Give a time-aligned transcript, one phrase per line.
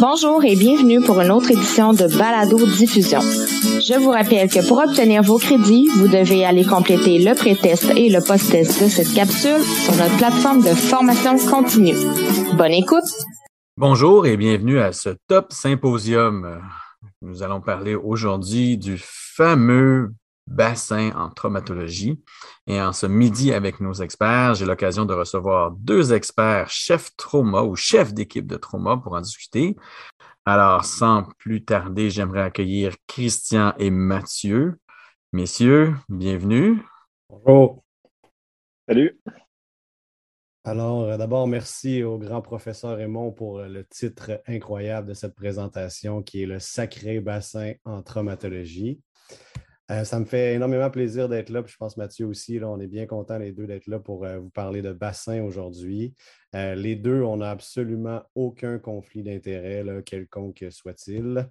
[0.00, 3.20] Bonjour et bienvenue pour une autre édition de Balado Diffusion.
[3.20, 8.08] Je vous rappelle que pour obtenir vos crédits, vous devez aller compléter le pré-test et
[8.08, 11.96] le post-test de cette capsule sur notre plateforme de formation continue.
[12.56, 13.04] Bonne écoute!
[13.76, 16.62] Bonjour et bienvenue à ce Top Symposium.
[17.20, 20.14] Nous allons parler aujourd'hui du fameux
[20.50, 22.20] bassin en traumatologie.
[22.66, 27.62] Et en ce midi, avec nos experts, j'ai l'occasion de recevoir deux experts chefs trauma
[27.62, 29.76] ou chefs d'équipe de trauma pour en discuter.
[30.44, 34.78] Alors, sans plus tarder, j'aimerais accueillir Christian et Mathieu.
[35.32, 36.82] Messieurs, bienvenue.
[37.28, 37.84] Bonjour.
[38.88, 39.20] Salut.
[40.64, 45.34] Alors, euh, d'abord, merci au grand professeur Raymond pour euh, le titre incroyable de cette
[45.34, 49.00] présentation qui est le sacré bassin en traumatologie.
[49.90, 51.64] Euh, ça me fait énormément plaisir d'être là.
[51.66, 54.50] je pense, Mathieu aussi, on est bien contents les deux d'être là pour euh, vous
[54.50, 56.14] parler de bassin aujourd'hui.
[56.54, 61.48] Euh, les deux, on n'a absolument aucun conflit d'intérêt, quelconque soit-il.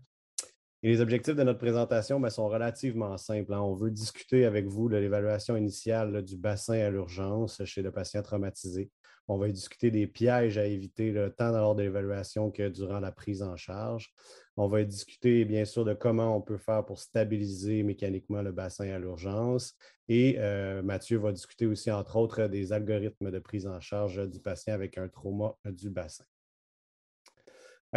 [0.81, 3.53] Et les objectifs de notre présentation ben, sont relativement simples.
[3.53, 3.59] Hein.
[3.59, 8.21] On veut discuter avec vous de l'évaluation initiale du bassin à l'urgence chez le patient
[8.21, 8.89] traumatisé.
[9.31, 13.43] On va discuter des pièges à éviter tant lors de l'évaluation que durant la prise
[13.43, 14.11] en charge.
[14.57, 18.89] On va discuter bien sûr de comment on peut faire pour stabiliser mécaniquement le bassin
[18.89, 19.75] à l'urgence.
[20.07, 24.39] Et euh, Mathieu va discuter aussi, entre autres, des algorithmes de prise en charge du
[24.39, 26.25] patient avec un trauma du bassin.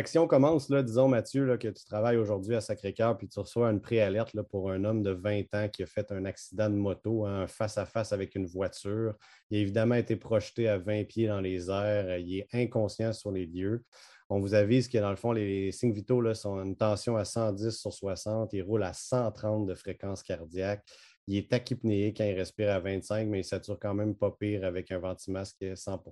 [0.07, 3.71] Si on commence, là, disons, Mathieu, que tu travailles aujourd'hui à Sacré-Cœur, puis tu reçois
[3.71, 7.27] une préalerte pour un homme de 20 ans qui a fait un accident de moto,
[7.27, 9.15] hein, face à face avec une voiture.
[9.51, 12.19] Il a évidemment été projeté à 20 pieds dans les airs.
[12.19, 13.85] Il est inconscient sur les lieux
[14.33, 17.71] on vous avise que dans le fond, les signes vitaux sont une tension à 110
[17.71, 20.85] sur 60, il roule à 130 de fréquence cardiaque.
[21.29, 24.65] Il est tachypnéique quand il respire à 25, mais il sature quand même pas pire
[24.65, 26.03] avec un ventimasque à 100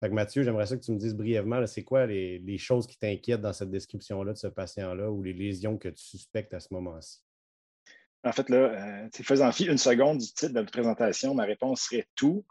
[0.00, 2.98] fait Mathieu, j'aimerais ça que tu me dises brièvement, c'est quoi les, les, choses qui
[2.98, 6.68] t'inquiètent dans cette description-là de ce patient-là ou les lésions que tu suspectes à ce
[6.72, 7.20] moment-ci?
[8.24, 11.82] En fait, là, euh, faisant fi une seconde du titre de la présentation, ma réponse
[11.82, 12.44] serait tout.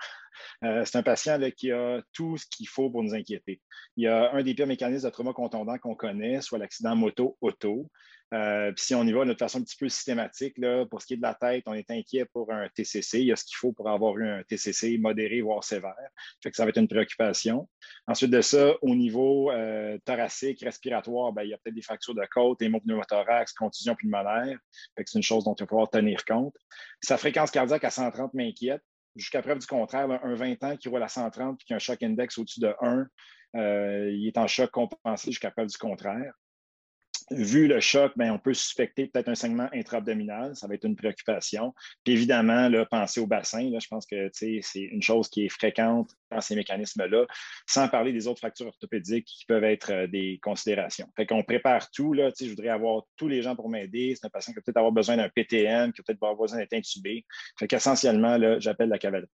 [0.64, 3.62] Euh, c'est un patient qui a tout ce qu'il faut pour nous inquiéter.
[3.98, 7.90] Il y a un des pires mécanismes de trauma contondant qu'on connaît, soit l'accident moto-auto.
[8.34, 11.08] Euh, puis si on y va de façon un petit peu systématique, là, pour ce
[11.08, 13.20] qui est de la tête, on est inquiet pour un TCC.
[13.20, 15.94] Il y a ce qu'il faut pour avoir eu un TCC modéré, voire sévère.
[16.42, 17.70] Fait que ça va être une préoccupation.
[18.08, 22.16] Ensuite de ça, au niveau euh, thoracique, respiratoire, ben, il y a peut-être des fractures
[22.16, 24.58] de côte, hémopneumothorax, contusion pulmonaire.
[24.98, 26.56] c'est une chose dont il va falloir tenir compte.
[27.02, 28.82] Sa fréquence cardiaque à 130 m'inquiète.
[29.16, 31.80] Jusqu'à preuve du contraire, un 20 ans qui roule à 130 et qui a un
[31.80, 33.08] choc index au-dessus de 1,
[33.56, 36.34] euh, il est en choc compensé jusqu'à preuve du contraire
[37.32, 40.56] vu le choc, ben, on peut suspecter peut-être un saignement intra-abdominal.
[40.56, 41.74] Ça va être une préoccupation.
[42.04, 46.12] Puis évidemment, là, penser au bassin, je pense que c'est une chose qui est fréquente
[46.32, 47.26] dans ces mécanismes-là,
[47.68, 51.08] sans parler des autres fractures orthopédiques qui peuvent être euh, des considérations.
[51.16, 52.14] Fait qu'on prépare tout.
[52.14, 54.16] Là, je voudrais avoir tous les gens pour m'aider.
[54.16, 56.74] C'est un patient qui va peut-être avoir besoin d'un PTM, qui peut-être avoir besoin d'être
[56.74, 57.26] intubé.
[57.58, 59.30] Fait qu'essentiellement, j'appelle la cavalerie.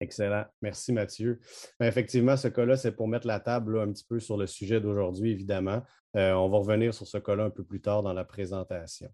[0.00, 0.44] Excellent.
[0.62, 1.40] Merci, Mathieu.
[1.78, 4.80] Ben, effectivement, ce cas-là, c'est pour mettre la table un petit peu sur le sujet
[4.80, 5.82] d'aujourd'hui, évidemment.
[6.16, 9.10] Euh, on va revenir sur ce cas-là un peu plus tard dans la présentation.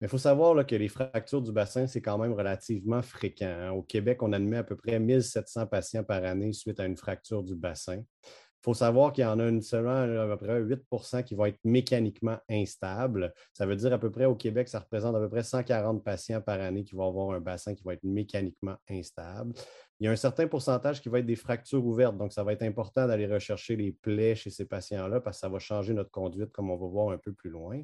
[0.00, 3.46] Mais il faut savoir que les fractures du bassin, c'est quand même relativement fréquent.
[3.46, 3.70] Hein.
[3.70, 7.42] Au Québec, on admet à peu près 1700 patients par année suite à une fracture
[7.42, 7.96] du bassin.
[7.96, 11.46] Il faut savoir qu'il y en a une seulement à peu près 8% qui vont
[11.46, 13.32] être mécaniquement instables.
[13.52, 16.42] Ça veut dire à peu près au Québec, ça représente à peu près 140 patients
[16.42, 19.54] par année qui vont avoir un bassin qui va être mécaniquement instable.
[19.98, 22.18] Il y a un certain pourcentage qui va être des fractures ouvertes.
[22.18, 25.48] Donc, ça va être important d'aller rechercher les plaies chez ces patients-là parce que ça
[25.48, 27.82] va changer notre conduite, comme on va voir un peu plus loin.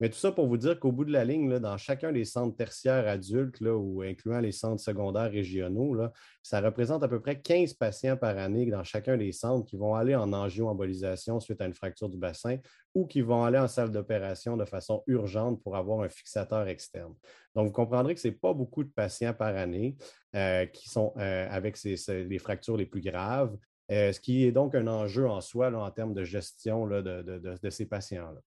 [0.00, 2.56] Mais tout ça pour vous dire qu'au bout de la ligne, dans chacun des centres
[2.56, 5.96] tertiaires adultes, ou incluant les centres secondaires régionaux,
[6.42, 9.94] ça représente à peu près 15 patients par année dans chacun des centres qui vont
[9.94, 12.56] aller en angio-embolisation suite à une fracture du bassin
[12.94, 17.14] ou qui vont aller en salle d'opération de façon urgente pour avoir un fixateur externe.
[17.54, 19.96] Donc, vous comprendrez que ce n'est pas beaucoup de patients par année
[20.34, 23.56] euh, qui sont euh, avec les fractures les plus graves,
[23.90, 27.86] euh, ce qui est donc un enjeu en soi en termes de gestion de, ces
[27.86, 28.40] patients-là.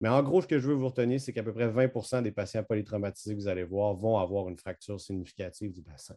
[0.00, 2.32] Mais en gros, ce que je veux vous retenir, c'est qu'à peu près 20% des
[2.32, 6.16] patients polytraumatisés que vous allez voir vont avoir une fracture significative du bassin.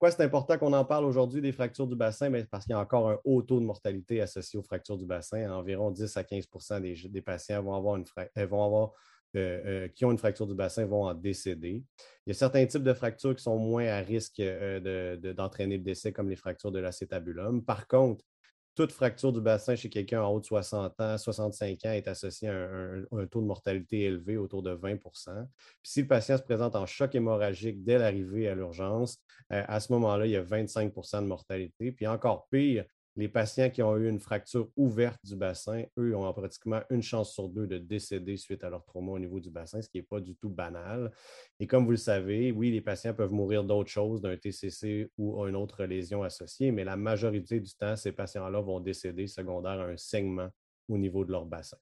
[0.00, 2.32] Pourquoi c'est important qu'on en parle aujourd'hui des fractures du bassin?
[2.50, 5.50] parce qu'il y a encore un haut taux de mortalité associé aux fractures du bassin.
[5.50, 8.04] Environ 10 à 15% des, patients vont avoir une,
[8.46, 8.92] vont avoir
[9.36, 11.84] euh, euh, qui ont une fracture du bassin vont en décéder.
[12.24, 15.84] Il y a certains types de fractures qui sont moins à risque euh, d'entraîner le
[15.84, 17.62] décès, comme les fractures de l'acétabulum.
[17.62, 18.24] Par contre,
[18.74, 22.48] toute fracture du bassin chez quelqu'un en haut de 60 ans, 65 ans est associée
[22.48, 22.68] à
[23.12, 25.44] un, taux de mortalité élevé autour de 20% Puis
[25.82, 29.18] si le patient se présente en choc hémorragique dès l'arrivée à l'urgence,
[29.48, 31.92] à ce moment-là, il y a 25% de mortalité.
[31.92, 32.84] Puis encore pire,
[33.20, 37.34] Les patients qui ont eu une fracture ouverte du bassin, eux, ont pratiquement une chance
[37.34, 40.02] sur deux de décéder suite à leur trauma au niveau du bassin, ce qui n'est
[40.02, 41.12] pas du tout banal.
[41.58, 45.38] Et comme vous le savez, oui, les patients peuvent mourir d'autres choses, d'un TCC ou
[45.46, 49.84] une autre lésion associée, mais la majorité du temps, ces patients-là vont décéder secondaire à
[49.84, 50.48] un saignement
[50.88, 51.76] au niveau de leur bassin.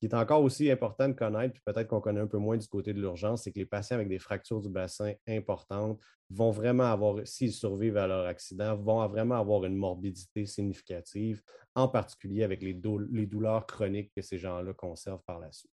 [0.00, 2.66] Qui est encore aussi important de connaître, puis peut-être qu'on connaît un peu moins du
[2.66, 6.00] côté de l'urgence, c'est que les patients avec des fractures du bassin importantes
[6.30, 11.42] vont vraiment avoir, s'ils survivent à leur accident, vont vraiment avoir une morbidité significative,
[11.74, 12.80] en particulier avec les,
[13.10, 15.70] les douleurs chroniques que ces gens-là conservent par la suite.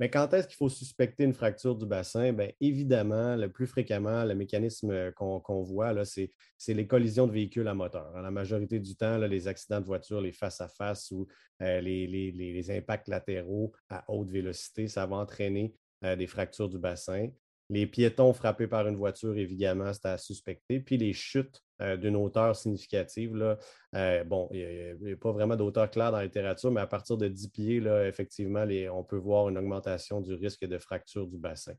[0.00, 2.32] Mais quand est-ce qu'il faut suspecter une fracture du bassin?
[2.32, 7.68] Bien, évidemment, le plus fréquemment, le mécanisme euh, qu'on voit, c'est les collisions de véhicules
[7.68, 8.20] à moteur.
[8.20, 11.28] La majorité du temps, les accidents de voiture, les face-à-face ou
[11.62, 15.74] euh, les, impacts latéraux à haute vélocité, ça va entraîner
[16.04, 17.28] euh, des fractures du bassin.
[17.70, 20.80] Les piétons frappés par une voiture, évidemment, c'est à suspecter.
[20.80, 23.56] Puis les chutes euh, d'une hauteur significative,
[23.94, 27.16] euh, bon, il n'y a, pas vraiment d'auteur clair dans la littérature, mais à partir
[27.16, 31.74] de 10 pieds, effectivement, on peut voir une augmentation du risque de fracture du bassin.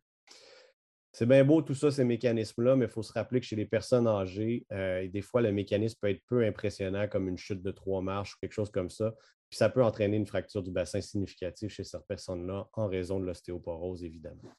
[1.17, 3.65] C'est bien beau tout ça, ces mécanismes-là, mais il faut se rappeler que chez les
[3.65, 7.71] personnes âgées, euh, des fois, le mécanisme peut être peu impressionnant, comme une chute de
[7.71, 9.15] trois marches ou quelque chose comme ça.
[9.49, 13.25] Puis ça peut entraîner une fracture du bassin significative chez cette personne-là en raison de
[13.25, 14.51] l'ostéoporose, évidemment.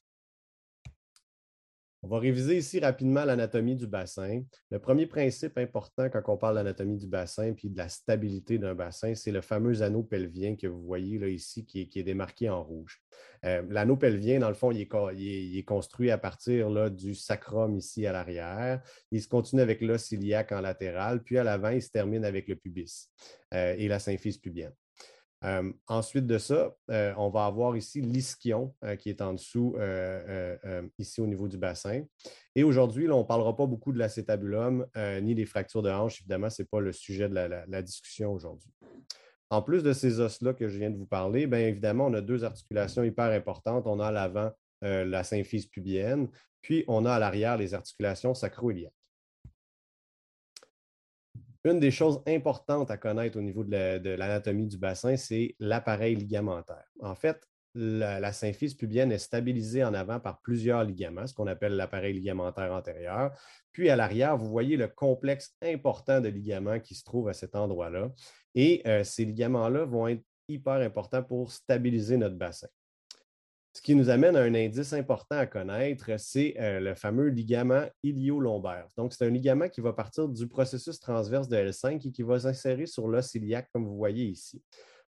[2.03, 4.43] On va réviser ici rapidement l'anatomie du bassin.
[4.69, 8.75] Le premier principe important quand on parle d'anatomie du bassin puis de la stabilité d'un
[8.75, 13.01] bassin, c'est le fameux anneau pelvien que vous voyez ici qui est, démarqué en rouge.
[13.45, 18.05] Euh, l'anneau pelvien, dans le fond, il est, construit à partir là, du sacrum ici
[18.05, 18.81] à l'arrière.
[19.11, 22.47] Il se continue avec l'os iliaque en latéral, puis à l'avant, il se termine avec
[22.47, 23.09] le pubis
[23.55, 24.73] euh, et la symphyse pubienne.
[25.87, 29.75] Ensuite de ça, on va avoir ici l'ischion qui est en dessous,
[30.97, 32.03] ici au niveau du bassin.
[32.55, 34.87] Et aujourd'hui, on ne parlera pas beaucoup de l'acétabulum
[35.21, 36.21] ni des fractures de hanche.
[36.21, 38.71] Évidemment, ce n'est pas le sujet de la, discussion aujourd'hui.
[39.49, 42.21] En plus de ces os-là que je viens de vous parler, bien évidemment, on a
[42.21, 43.85] deux articulations hyper importantes.
[43.85, 44.51] On a à l'avant
[44.81, 46.29] la symphyse pubienne,
[46.61, 48.96] puis on a à l'arrière les articulations sacro-iliaques.
[51.67, 56.85] Une des choses importantes à connaître au niveau de l'anatomie du bassin, c'est l'appareil ligamentaire.
[57.01, 61.75] En fait, la, symphyse pubienne est stabilisée en avant par plusieurs ligaments, ce qu'on appelle
[61.75, 63.37] l'appareil ligamentaire antérieur.
[63.73, 67.53] Puis à l'arrière, vous voyez le complexe important de ligaments qui se trouve à cet
[67.53, 68.11] endroit-là.
[68.55, 72.67] Et euh, ces ligaments-là vont être hyper importants pour stabiliser notre bassin.
[73.77, 77.85] Ce qui nous amène à un indice important à connaître, c'est euh, le fameux ligament
[78.01, 78.87] ilio-lombaire.
[78.97, 82.39] Donc, c'est un ligament qui va partir du processus transverse de L5 et qui va
[82.39, 84.63] s'insérer sur l'os iliaque, comme vous voyez ici.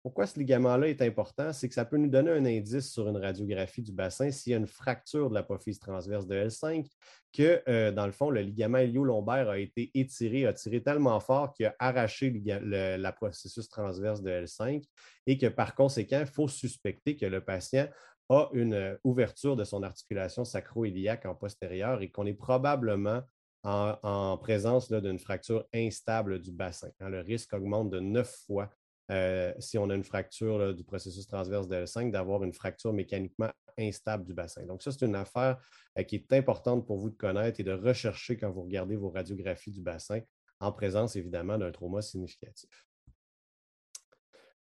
[0.03, 1.53] Pourquoi ce ligament-là est important?
[1.53, 4.55] C'est que ça peut nous donner un indice sur une radiographie du bassin s'il y
[4.57, 6.87] a une fracture de l'apophyse transverse de L5,
[7.33, 11.53] que euh, dans le fond, le ligament ilio-lombaire a été étiré, a tiré tellement fort
[11.53, 14.83] qu'il a arraché le, processus transverse de L5
[15.27, 17.87] et que par conséquent, il faut suspecter que le patient
[18.29, 23.23] a une euh, ouverture de son articulation sacro-iliaque en postérieur et qu'on est probablement
[23.63, 26.89] en, présence d'une fracture instable du bassin.
[27.01, 28.71] Hein, le risque augmente de neuf fois
[29.11, 33.51] euh, si on a une fracture du processus transverse de L5, d'avoir une fracture mécaniquement
[33.79, 34.65] instable du bassin.
[34.67, 35.59] Donc, ça, c'est une affaire
[35.99, 39.11] euh, qui est importante pour vous de connaître et de rechercher quand vous regardez vos
[39.11, 40.21] radiographies du bassin,
[40.61, 42.71] en présence évidemment d'un trauma significatif.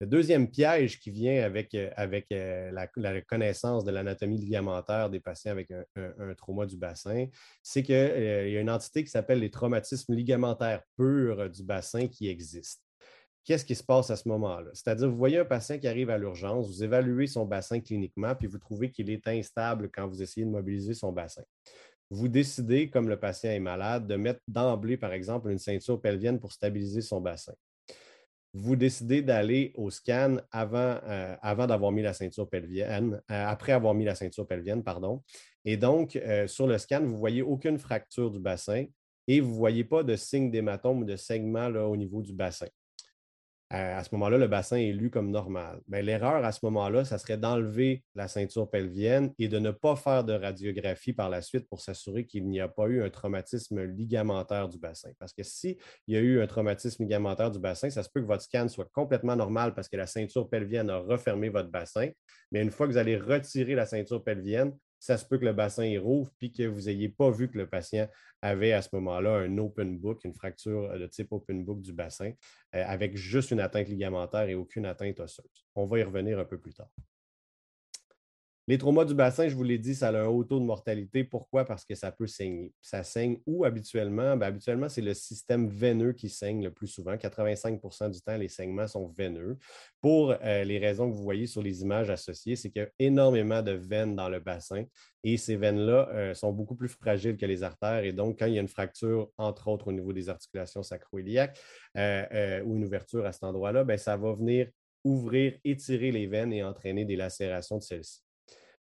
[0.01, 5.21] Le deuxième piège qui vient avec, euh, avec euh, la, connaissance de l'anatomie ligamentaire des
[5.21, 7.27] patients avec un, trauma du bassin,
[7.63, 12.07] c'est qu'il euh, y a une entité qui s'appelle les traumatismes ligamentaires purs du bassin
[12.07, 12.83] qui existent.
[13.45, 14.71] Qu'est-ce qui se passe à ce moment-là?
[14.73, 18.47] C'est-à-dire, vous voyez un patient qui arrive à l'urgence, vous évaluez son bassin cliniquement, puis
[18.47, 21.43] vous trouvez qu'il est instable quand vous essayez de mobiliser son bassin
[22.11, 26.39] vous décidez, comme le patient est malade, de mettre d'emblée, par exemple, une ceinture pelvienne
[26.39, 27.53] pour stabiliser son bassin
[28.57, 33.73] vous décidez d'aller au scan avant, euh, avant d'avoir mis la ceinture pelvienne, euh, après
[33.73, 35.21] avoir mis la ceinture pelvienne, pardon.
[35.65, 38.85] Et donc, euh, sur le scan, vous ne voyez aucune fracture du bassin
[39.27, 42.31] et vous ne voyez pas de signe d'hématome ou de segment là, au niveau du
[42.31, 42.67] bassin
[43.71, 45.81] à ce moment-là, le bassin est lu comme normal.
[45.87, 49.95] Mais l'erreur à ce moment-là, ça serait d'enlever la ceinture pelvienne et de ne pas
[49.95, 53.83] faire de radiographie par la suite pour s'assurer qu'il n'y a pas eu un traumatisme
[53.83, 55.09] ligamentaire du bassin.
[55.19, 58.27] Parce que s'il y a eu un traumatisme ligamentaire du bassin, ça se peut que
[58.27, 62.09] votre scan soit complètement normal parce que la ceinture pelvienne a refermé votre bassin.
[62.51, 65.53] Mais une fois que vous allez retirer la ceinture pelvienne, ça se peut que le
[65.53, 68.07] bassin est rouvre puis que vous n'ayez pas vu que le patient
[68.41, 72.31] avait à ce moment-là un open book, une fracture de type open book du bassin,
[72.75, 75.65] euh, avec juste une atteinte ligamentaire et aucune atteinte osseuse.
[75.75, 76.89] On va y revenir un peu plus tard.
[78.67, 81.23] Les traumas du bassin, je vous l'ai dit, ça a un haut taux de mortalité.
[81.23, 81.65] Pourquoi?
[81.65, 82.73] Parce que ça peut saigner.
[82.81, 84.35] Ça saigne où habituellement?
[84.37, 87.15] Ben, habituellement, c'est le système veineux qui saigne le plus souvent.
[87.15, 89.59] 85% du temps, les saignements sont veineux.
[90.01, 92.89] Pour euh, les raisons que vous voyez sur les images associées, c'est qu'il y a
[92.97, 94.83] énormément de veines dans le bassin
[95.23, 98.03] et ces veines-là euh, sont beaucoup plus fragiles que les artères.
[98.03, 101.59] Et donc, quand il y a une fracture, entre autres au niveau des articulations sacro-iliaques
[101.97, 104.69] euh, ou une ouverture à cet endroit-là, ben, ça va venir
[105.03, 108.24] ouvrir, étirer les veines et entraîner des lacérations de celles-ci.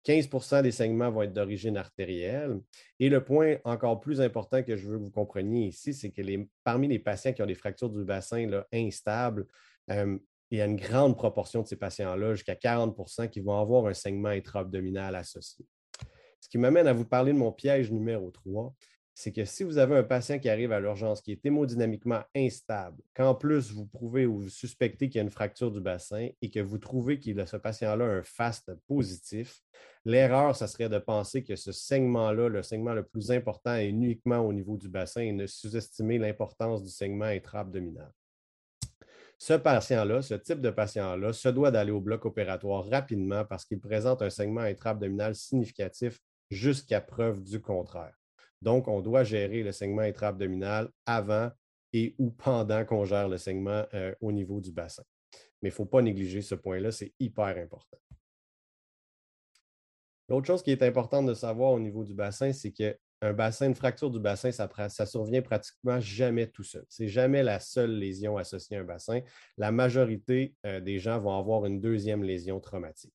[0.07, 2.61] 15% des saignements vont être d'origine artérielle.
[2.99, 6.21] Et le point encore plus important que je veux que vous compreniez ici, c'est que
[6.63, 9.45] parmi les patients qui ont des fractures du bassin instables,
[9.91, 10.17] euh,
[10.49, 13.93] il y a une grande proportion de ces patients-là, jusqu'à 40% qui vont avoir un
[13.93, 15.65] saignement intra-abdominal associé.
[16.39, 18.73] Ce qui m'amène à vous parler de mon piège numéro 3,
[19.19, 23.01] c'est que si vous avez un patient qui arrive à l'urgence qui est hémodynamiquement instable,
[23.15, 26.51] qu'en plus vous prouvez ou vous suspectez qu'il y a une fracture du bassin et
[26.51, 29.63] que vous trouvez qu'il a ce patient-là un FAST positif,
[30.05, 34.41] l'erreur, ce serait de penser que ce segment-là, le segment le plus important, est uniquement
[34.41, 38.13] au niveau du bassin et ne sous-estimer l'importance du segment intra-abdominal.
[39.39, 43.79] Ce patient-là, ce type de patient-là, se doit d'aller au bloc opératoire rapidement parce qu'il
[43.79, 46.19] présente un segment intra-abdominal significatif
[46.51, 48.16] jusqu'à preuve du contraire.
[48.61, 51.51] Donc, on doit gérer le segment intra-abdominal avant
[51.93, 55.03] et ou pendant qu'on gère le segment euh, au niveau du bassin.
[55.61, 57.97] Mais il ne faut pas négliger ce point-là, c'est hyper important.
[60.29, 63.75] L'autre chose qui est importante de savoir au niveau du bassin, c'est qu'un bassin, une
[63.75, 66.85] fracture du bassin, ça, survient pratiquement jamais tout seul.
[66.89, 69.21] Ce n'est jamais la seule lésion associée à un bassin.
[69.57, 73.13] La majorité euh, des gens vont avoir une deuxième lésion traumatique.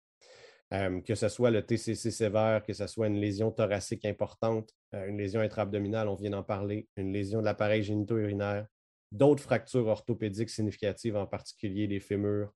[0.73, 5.07] Euh, que ce soit le TCC sévère, que ce soit une lésion thoracique importante, euh,
[5.07, 8.67] une lésion intra-abdominale, on vient d'en parler, une lésion de l'appareil génito-urinaire,
[9.11, 12.55] d'autres fractures orthopédiques significatives, en particulier les fémurs,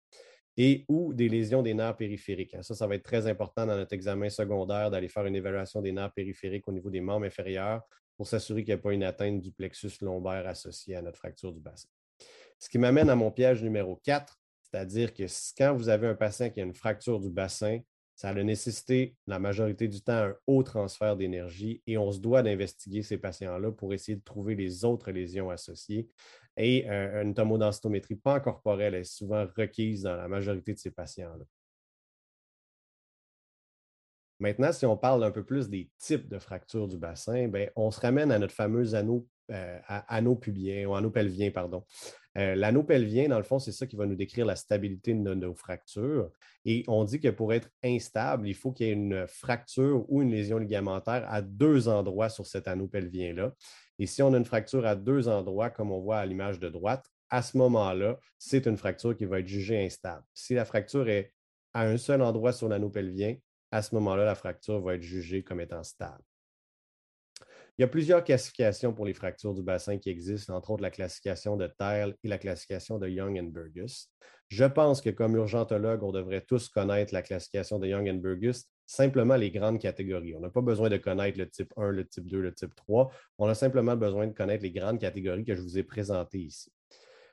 [0.56, 2.54] et ou des lésions des nerfs périphériques.
[2.54, 2.62] Hein.
[2.62, 5.92] Ça, ça va être très important dans notre examen secondaire d'aller faire une évaluation des
[5.92, 7.82] nerfs périphériques au niveau des membres inférieurs
[8.16, 11.52] pour s'assurer qu'il n'y a pas une atteinte du plexus lombaire associée à notre fracture
[11.52, 11.88] du bassin.
[12.58, 15.24] Ce qui m'amène à mon piège numéro 4, c'est-à-dire que
[15.58, 17.80] quand vous avez un patient qui a une fracture du bassin,
[18.16, 22.42] ça a nécessité la majorité du temps un haut transfert d'énergie et on se doit
[22.42, 26.08] d'investiguer ces patients-là pour essayer de trouver les autres lésions associées.
[26.56, 31.44] Et euh, une tomodensitométrie pas corporelle est souvent requise dans la majorité de ces patients-là.
[34.38, 37.90] Maintenant, si on parle un peu plus des types de fractures du bassin, ben, on
[37.90, 41.84] se ramène à notre fameux anneau, euh, anneau pubien ou anneau pelvien, pardon.
[42.36, 45.34] Euh, l'anneau pelvien, dans le fond, c'est ça qui va nous décrire la stabilité de
[45.34, 46.30] nos, fractures.
[46.64, 50.20] Et on dit que pour être instable, il faut qu'il y ait une fracture ou
[50.20, 53.54] une lésion ligamentaire à deux endroits sur cet anneau pelvien-là.
[53.98, 56.68] Et si on a une fracture à deux endroits, comme on voit à l'image de
[56.68, 60.24] droite, à ce moment-là, c'est une fracture qui va être jugée instable.
[60.34, 61.32] Si la fracture est
[61.72, 63.36] à un seul endroit sur l'anneau pelvien,
[63.70, 66.22] à ce moment-là, la fracture va être jugée comme étant stable.
[67.78, 70.90] Il y a plusieurs classifications pour les fractures du bassin qui existent, entre autres la
[70.90, 74.10] classification de Tile et la classification de Young and Burgess.
[74.48, 78.70] Je pense que comme urgentologue, on devrait tous connaître la classification de Young and Burgess,
[78.86, 80.34] simplement les grandes catégories.
[80.34, 83.10] On n'a pas besoin de connaître le type 1, le type 2, le type 3.
[83.36, 86.72] On a simplement besoin de connaître les grandes catégories que je vous ai présentées ici.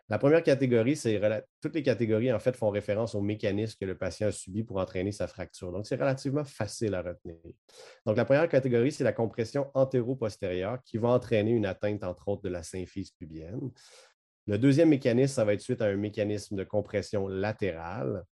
[0.09, 1.19] La première catégorie, c'est
[1.61, 4.77] toutes les catégories, en fait, font référence au mécanisme que le patient a subi pour
[4.77, 5.71] entraîner sa fracture.
[5.71, 7.37] Donc, c'est relativement facile à retenir.
[8.05, 12.41] Donc, la première catégorie, c'est la compression antéro-postérieure qui va entraîner une atteinte, entre autres,
[12.41, 13.71] de la symphyse pubienne.
[14.45, 18.23] Le deuxième mécanisme, ça va être suite à un mécanisme de compression latérale.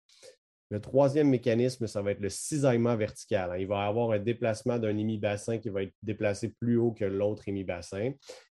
[0.70, 3.50] Le troisième mécanisme, ça va être le cisaillement vertical.
[3.52, 3.58] Hein.
[3.58, 7.04] Il va y avoir un déplacement d'un hémibassin qui va être déplacé plus haut que
[7.04, 8.12] l'autre hémibassin.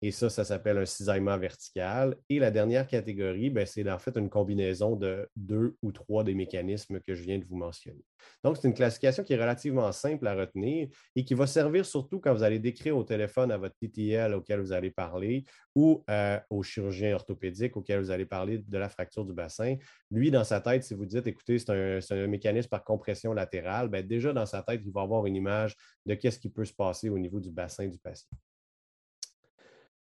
[0.04, 2.16] Et ça, ça s'appelle un cisaillement vertical.
[2.28, 6.34] Et la dernière catégorie, ben, c'est en fait une combinaison de deux ou trois des
[6.34, 8.04] mécanismes que je viens de vous mentionner.
[8.42, 12.18] Donc, c'est une classification qui est relativement simple à retenir et qui va servir surtout
[12.18, 15.44] quand vous allez décrire au téléphone à votre TTL auquel vous allez parler
[15.76, 19.76] ou euh, au chirurgien orthopédique auquel vous allez parler de la fracture du bassin.
[20.10, 21.70] Lui, dans sa tête, si vous dites, écoutez, c'est
[22.10, 25.76] un, mécanisme par compression latérale, ben, déjà dans sa tête, il va avoir une image
[26.06, 28.36] de qu'est-ce qui peut se passer au niveau du bassin du patient.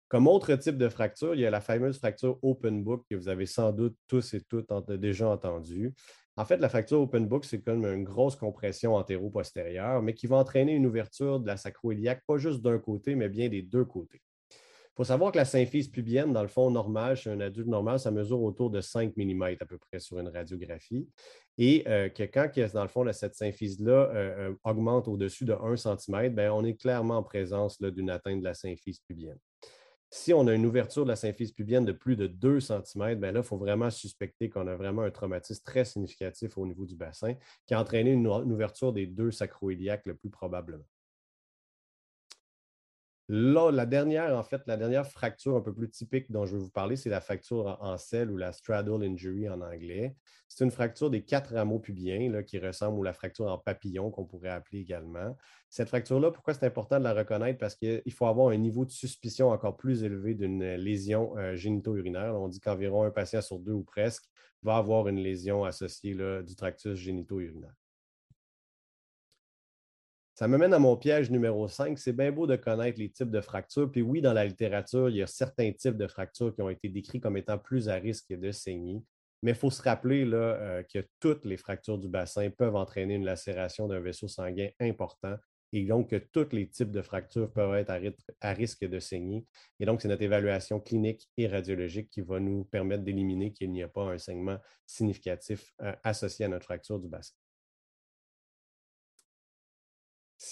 [0.07, 3.27] Comme autre type de fracture, il y a la fameuse fracture open book que vous
[3.27, 5.93] avez sans doute tous et toutes déjà entendue.
[6.37, 10.35] En fait, la fracture open book, c'est comme une grosse compression antéro-postérieure, mais qui va
[10.35, 14.21] entraîner une ouverture de la sacro-iliaque, pas juste d'un côté, mais bien des deux côtés.
[14.51, 17.99] Il faut savoir que la symphyse pubienne, dans le fond normal, chez un adulte normal,
[17.99, 21.09] ça mesure autour de 5 mm à peu près sur une radiographie.
[21.57, 25.75] Et euh, que quand, dans le fond, cette symphyse-là euh, euh, augmente au-dessus de 1
[25.75, 29.39] cm, bien, on est clairement en présence d'une atteinte de la symphyse pubienne.
[30.09, 33.31] Si on a une ouverture de la symphyse pubienne de plus de 2 cm, bien
[33.31, 36.95] là, il faut vraiment suspecter qu'on a vraiment un traumatisme très significatif au niveau du
[36.95, 37.33] bassin
[37.65, 40.85] qui a entraîné une, ouverture des deux sacroiliaques le plus probablement.
[43.27, 46.69] La dernière, en fait, la dernière fracture un peu plus typique dont je vais vous
[46.69, 50.15] parler, c'est la fracture en selle ou la straddle injury en anglais.
[50.47, 54.25] C'est une fracture des quatre rameaux pubiens qui ressemble à la fracture en papillon qu'on
[54.25, 55.35] pourrait appeler également.
[55.71, 57.57] Cette fracture-là, pourquoi c'est important de la reconnaître?
[57.57, 62.35] Parce qu'il faut avoir un niveau de suspicion encore plus élevé d'une lésion euh, génito-urinaire.
[62.35, 64.25] On dit qu'environ un patient sur deux ou presque
[64.61, 67.73] va avoir une lésion associée du tractus génito-urinaire.
[70.35, 71.97] Ça me mène à mon piège numéro 5.
[71.97, 73.89] C'est bien beau de connaître les types de fractures.
[73.89, 76.89] Puis oui, dans la littérature, il y a certains types de fractures qui ont été
[76.89, 79.01] décrits comme étant plus à risque de saigner.
[79.43, 83.13] Mais il faut se rappeler là, euh, que toutes les fractures du bassin peuvent entraîner
[83.13, 85.37] une lacération d'un vaisseau sanguin important
[85.71, 87.93] et donc que tous les types de fractures peuvent être
[88.41, 89.45] à, risque de saigner.
[89.79, 93.83] Et donc, c'est notre évaluation clinique et radiologique qui va nous permettre d'éliminer qu'il n'y
[93.83, 97.35] a pas un saignement significatif euh, associé à notre fracture du bassin.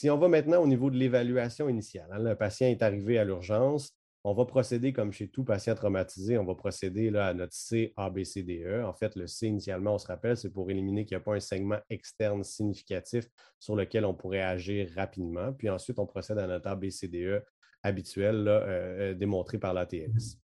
[0.03, 3.23] Si on va maintenant au niveau de l'évaluation initiale, hein, le patient est arrivé à
[3.23, 3.95] l'urgence,
[4.25, 8.09] on va procéder comme chez tout patient traumatisé, on va procéder à notre C, A,
[8.09, 8.83] B, C, D, E.
[8.85, 11.35] En fait, le C, initialement, on se rappelle, c'est pour éliminer qu'il n'y a pas
[11.35, 13.29] un segment externe significatif
[13.61, 15.53] sur lequel on pourrait agir rapidement.
[15.53, 17.41] Puis ensuite, on procède à notre A, B, C, D, E
[17.81, 20.37] habituel euh, euh, démontré par l'ATLS.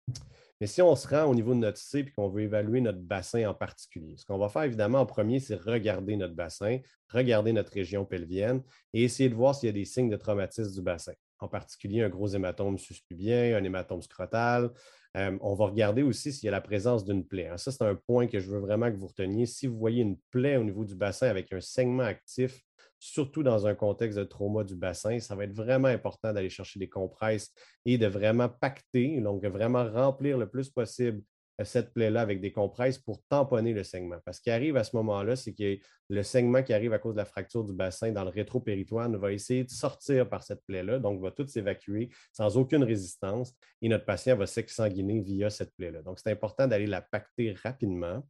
[0.59, 2.99] Mais si on se rend au niveau de notre C et qu'on veut évaluer notre
[2.99, 7.53] bassin en particulier, ce qu'on va faire évidemment en premier, c'est regarder notre bassin, regarder
[7.53, 10.81] notre région pelvienne et essayer de voir s'il y a des signes de traumatisme du
[10.81, 11.13] bassin.
[11.39, 14.71] En particulier, un gros hématome suspubien, un hématome scrotal.
[15.15, 17.47] Euh, on va regarder aussi s'il y a la présence d'une plaie.
[17.47, 17.57] Hein.
[17.57, 19.45] Ça, c'est un point que je veux vraiment que vous reteniez.
[19.45, 22.66] Si vous voyez une plaie au niveau du bassin avec un saignement actif,
[22.99, 26.79] surtout dans un contexte de trauma du bassin, ça va être vraiment important d'aller chercher
[26.79, 27.51] des compresses
[27.85, 31.21] et de vraiment pacter, donc vraiment remplir le plus possible
[31.59, 34.19] euh, cette plaie-là avec des compresses pour tamponner le saignement.
[34.25, 35.77] Parce qu'il arrive à ce moment-là, c'est que
[36.09, 39.31] le saignement qui arrive à cause de la fracture du bassin dans le rétropéritoine va
[39.31, 44.05] essayer de sortir par cette plaie-là, donc va tout s'évacuer sans aucune résistance et notre
[44.05, 46.01] patient va s'exsanguiner via cette plaie-là.
[46.03, 48.23] Donc, c'est important d'aller la pacter rapidement.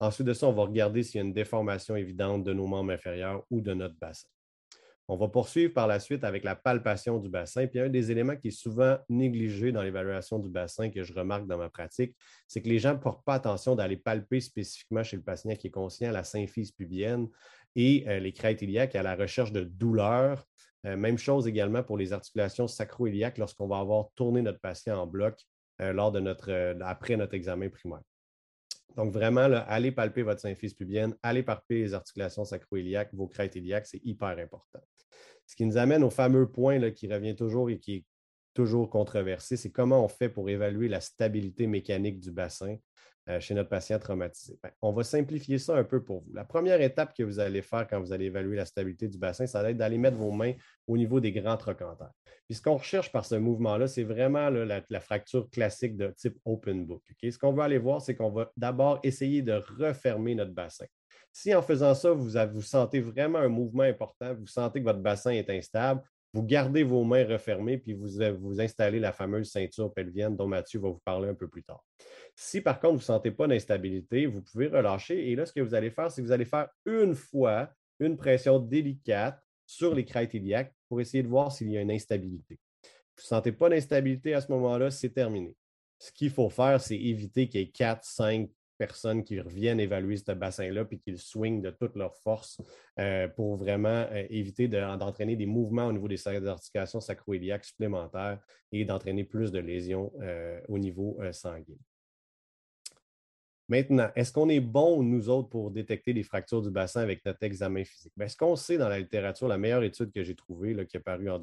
[0.00, 2.92] Ensuite de ça, on va regarder s'il y a une déformation évidente de nos membres
[2.92, 4.28] inférieurs ou de notre bassin.
[5.08, 7.68] On va poursuivre par la suite avec la palpation du bassin.
[7.68, 11.46] Puis un des éléments qui est souvent négligé dans l'évaluation du bassin que je remarque
[11.46, 12.16] dans ma pratique,
[12.48, 15.68] c'est que les gens ne portent pas attention d'aller palper spécifiquement chez le patient qui
[15.68, 17.28] est conscient la symphyse pubienne
[17.76, 20.44] et euh, les crêtes iliaques à la recherche de douleur.
[20.86, 25.06] Euh, même chose également pour les articulations sacro-iliaques lorsqu'on va avoir tourné notre patient en
[25.06, 25.40] bloc
[25.80, 28.02] euh, notre, après notre examen primaire.
[28.96, 33.86] Donc, vraiment, allez palper votre symphyse pubienne, allez palper les articulations sacro-iliaques, vos crêtes iliaques,
[33.86, 34.80] c'est hyper important.
[35.46, 38.04] Ce qui nous amène au fameux point qui revient toujours et qui est
[38.54, 42.76] toujours controversé, c'est comment on fait pour évaluer la stabilité mécanique du bassin
[43.40, 44.58] chez notre patient traumatisé.
[44.80, 46.32] On va simplifier ça un peu pour vous.
[46.32, 49.46] La première étape que vous allez faire quand vous allez évaluer la stabilité du bassin,
[49.46, 50.52] ça va être d'aller mettre vos mains
[50.86, 52.12] au niveau des grands trochanterres.
[52.46, 56.86] Puis ce qu'on recherche par ce mouvement-là, c'est vraiment la, fracture classique de type open
[56.86, 57.02] book.
[57.20, 60.86] Ce qu'on veut aller voir, c'est qu'on va d'abord essayer de refermer notre bassin.
[61.32, 65.00] Si en faisant ça, vous, vous sentez vraiment un mouvement important, vous sentez que votre
[65.00, 66.00] bassin est instable,
[66.36, 70.78] vous gardez vos mains refermées, puis vous, vous installez la fameuse ceinture pelvienne dont Mathieu
[70.78, 71.82] va vous parler un peu plus tard.
[72.34, 75.30] Si par contre, vous ne sentez pas d'instabilité, vous pouvez relâcher.
[75.30, 77.70] Et là, ce que vous allez faire, c'est que vous allez faire une fois
[78.00, 81.90] une pression délicate sur les crêtes iliaques pour essayer de voir s'il y a une
[81.90, 82.60] instabilité.
[82.82, 85.56] Vous ne sentez pas d'instabilité à ce moment-là, c'est terminé.
[85.98, 90.16] Ce qu'il faut faire, c'est éviter qu'il y ait 4, 5, personnes qui reviennent évaluer
[90.16, 92.60] ce bassin-là puis qu'ils swingent de toute leur force
[92.98, 98.40] euh, pour vraiment euh, éviter d'entraîner des mouvements au niveau des articulations sacro-iliaques supplémentaires
[98.72, 101.76] et d'entraîner plus de lésions euh, au niveau sanguin.
[103.68, 107.42] Maintenant, est-ce qu'on est bon, nous autres, pour détecter les fractures du bassin avec notre
[107.42, 108.12] examen physique?
[108.16, 111.00] Bien, ce qu'on sait dans la littérature, la meilleure étude que j'ai trouvée, qui est
[111.00, 111.38] parue en,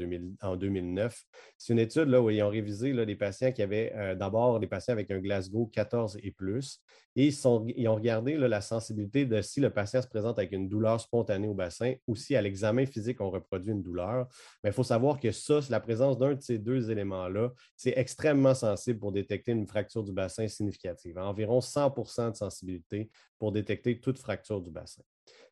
[0.56, 1.24] 2009,
[1.58, 4.62] c'est une étude là, où ils ont révisé là, des patients qui avaient euh, d'abord
[4.62, 6.82] des patients avec un Glasgow 14 et plus,
[7.16, 11.00] et ils, ont regardé la sensibilité de si le patient se présente avec une douleur
[11.00, 14.28] spontanée au bassin ou si à l'examen physique, on reproduit une douleur.
[14.64, 18.56] Mais il faut savoir que ça, la présence d'un de ces deux éléments-là, c'est extrêmement
[18.56, 21.20] sensible pour détecter une fracture du bassin significative.
[21.20, 25.04] environ 100 de sensibilité pour détecter toute fracture du bassin.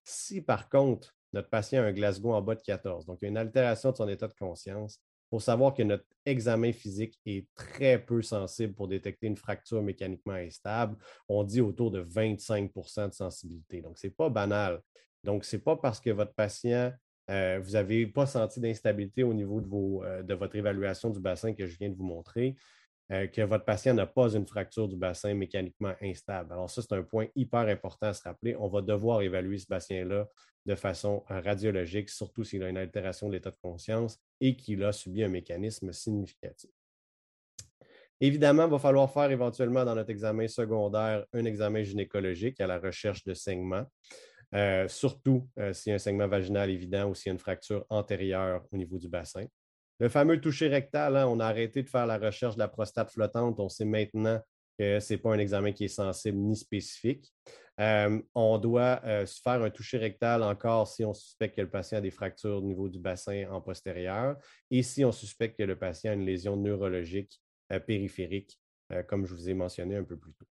[0.03, 3.91] Si par contre, notre patient a un Glasgow en bas de 14, donc une altération
[3.91, 4.99] de son état de conscience,
[5.31, 9.81] il faut savoir que notre examen physique est très peu sensible pour détecter une fracture
[9.81, 10.97] mécaniquement instable.
[11.29, 13.81] On dit autour de 25% de sensibilité.
[13.81, 14.81] Donc, ce n'est pas banal.
[15.23, 16.91] Donc, ce n'est pas parce que votre patient,
[17.29, 21.65] euh, vous n'avez pas senti d'instabilité au niveau euh, de votre évaluation du bassin que
[21.65, 22.57] je viens de vous montrer
[23.11, 26.53] euh, que votre patient n'a pas une fracture du bassin mécaniquement instable.
[26.53, 28.55] Alors, ça, c'est un point hyper important à se rappeler.
[28.55, 30.29] On va devoir évaluer ce patient-là
[30.65, 34.81] de façon euh, radiologique, surtout s'il a une altération de l'état de conscience et qu'il
[34.85, 36.69] a subi un mécanisme significatif.
[38.21, 42.79] Évidemment, il va falloir faire éventuellement dans notre examen secondaire un examen gynécologique à la
[42.79, 43.83] recherche de saignement,
[44.53, 47.83] euh, surtout s'il y a un saignement vaginal évident ou s'il y a une fracture
[47.89, 49.47] antérieure au niveau du bassin.
[50.01, 53.11] Le fameux toucher rectal, hein, on a arrêté de faire la recherche de la prostate
[53.11, 53.59] flottante.
[53.59, 54.41] On sait maintenant
[54.79, 57.31] que ce n'est pas un examen qui est sensible ni spécifique.
[57.79, 61.99] Euh, on doit euh, faire un toucher rectal encore si on suspecte que le patient
[61.99, 64.37] a des fractures au niveau du bassin en postérieur
[64.71, 67.39] et si on suspecte que le patient a une lésion neurologique
[67.71, 68.59] euh, périphérique,
[69.07, 70.50] comme je vous ai mentionné un peu plus tôt.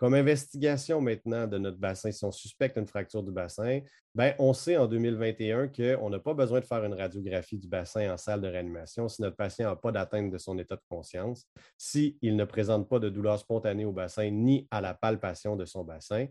[0.00, 3.80] Comme investigation maintenant de notre bassin, si on suspecte une fracture du bassin,
[4.14, 8.10] ben, on sait en 2021 qu'on n'a pas besoin de faire une radiographie du bassin
[8.10, 11.44] en salle de réanimation si notre patient n'a pas d'atteinte de son état de conscience,
[11.76, 15.84] s'il ne présente pas de douleur spontanée au bassin ni à la palpation de son
[15.84, 16.28] bassin.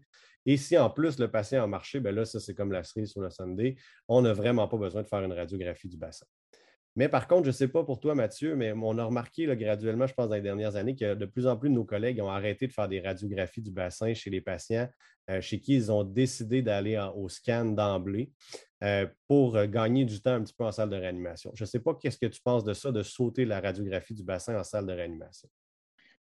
[0.47, 3.11] Et si en plus le patient a marché, ben là, ça c'est comme la cerise
[3.11, 3.75] sur le Sunday,
[4.07, 6.25] on n'a vraiment pas besoin de faire une radiographie du bassin.
[6.99, 10.05] Mais par contre, je ne sais pas pour toi, Mathieu, mais on a remarqué graduellement,
[10.05, 12.27] je pense, dans les dernières années, que de plus en plus de nos collègues ont
[12.27, 14.85] arrêté de faire des radiographies du bassin chez les patients
[15.29, 18.33] euh, chez qui ils ont décidé d'aller au scan d'emblée
[18.83, 21.51] euh, pour euh, gagner du temps un petit peu en salle de réanimation.
[21.53, 24.23] Je ne sais pas qu'est-ce que tu penses de ça, de sauter la radiographie du
[24.23, 25.47] bassin en salle de réanimation.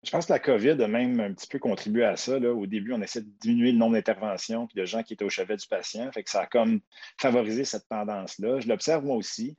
[0.04, 2.38] Je pense que la COVID a même un petit peu contribué à ça.
[2.38, 5.28] Au début, on essaie de diminuer le nombre d'interventions et de gens qui étaient au
[5.28, 6.10] chevet du patient.
[6.12, 6.80] Fait que ça a comme
[7.20, 8.60] favorisé cette tendance-là.
[8.60, 9.56] Je l'observe moi aussi.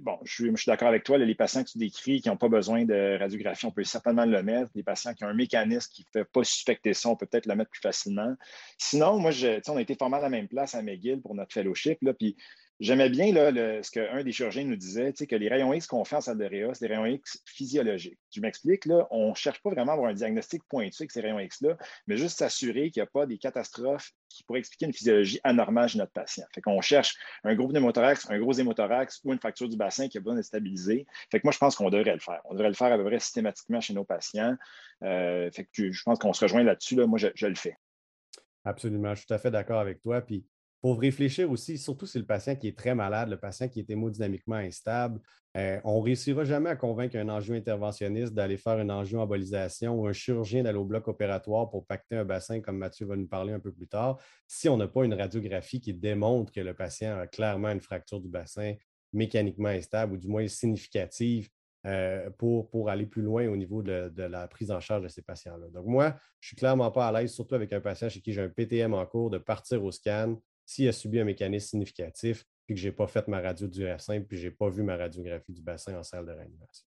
[0.00, 2.84] bon, je suis, d'accord avec toi, les patients que tu décris qui n'ont pas besoin
[2.84, 4.70] de radiographie, on peut certainement le mettre.
[4.76, 7.46] Les patients qui ont un mécanisme qui ne fait pas suspecter ça, on peut peut-être
[7.46, 8.32] le mettre plus facilement.
[8.78, 11.52] Sinon, moi, je, on a été formé à la même place à McGill pour notre
[11.52, 11.98] fellowship.
[12.02, 12.36] Là, puis
[12.80, 16.20] J'aimais bien ce qu'un des chirurgiens nous disait, que les rayons X qu'on fait en
[16.20, 18.18] salle de réa, c'est des rayons X physiologiques.
[18.32, 21.20] Je m'explique, là, on ne cherche pas vraiment à avoir un diagnostic pointu avec ces
[21.20, 21.76] rayons X-là,
[22.08, 25.88] mais juste s'assurer qu'il n'y a pas des catastrophes qui pourraient expliquer une physiologie anormale
[25.88, 26.44] chez notre patient.
[26.52, 30.18] Fait qu'on cherche un gros pneumothorax, un gros hémothorax ou une fracture du bassin qui
[30.18, 31.06] a besoin de stabiliser.
[31.30, 32.40] Fait que moi, je pense qu'on devrait le faire.
[32.46, 34.56] On devrait le faire à peu près systématiquement chez nos patients.
[35.04, 36.96] Euh, fait que je pense qu'on se rejoint là-dessus.
[36.96, 37.06] Là.
[37.06, 37.76] Moi, je, je, le fais.
[38.64, 39.14] Absolument.
[39.14, 40.20] Je suis tout à fait d'accord avec toi.
[40.20, 40.44] Puis
[40.84, 43.88] pour réfléchir aussi, surtout si le patient qui est très malade, le patient qui est
[43.88, 45.18] hémodynamiquement instable,
[45.56, 50.06] euh, on ne réussira jamais à convaincre un enjeu interventionniste d'aller faire une embolisation ou
[50.06, 53.54] un chirurgien d'aller au bloc opératoire pour pacter un bassin, comme Mathieu va nous parler
[53.54, 57.18] un peu plus tard, si on n'a pas une radiographie qui démontre que le patient
[57.18, 58.74] a clairement une fracture du bassin
[59.14, 61.48] mécaniquement instable ou du moins significative
[61.86, 65.08] euh, pour, pour aller plus loin au niveau de, de, la prise en charge de
[65.08, 65.68] ces patients-là.
[65.72, 68.34] Donc, moi, je ne suis clairement pas à l'aise, surtout avec un patient chez qui
[68.34, 72.44] j'ai un PTM en cours, de partir au scan, s'il a subi un mécanisme significatif,
[72.66, 74.82] puis que je n'ai pas fait ma radio du R5, puis je n'ai pas vu
[74.82, 76.86] ma radiographie du bassin en salle de réanimation.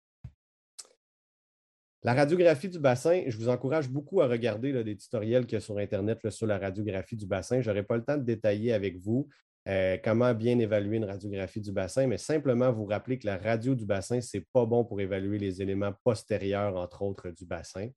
[2.03, 5.61] La radiographie du bassin, je vous encourage beaucoup à regarder des tutoriels qu'il y a
[5.61, 7.61] sur Internet sur la radiographie du bassin.
[7.61, 9.27] Je n'aurai pas le temps de détailler avec vous
[9.67, 13.75] euh, comment bien évaluer une radiographie du bassin, mais simplement vous rappeler que la radio
[13.75, 17.89] du bassin, ce n'est pas bon pour évaluer les éléments postérieurs, entre autres, du bassin.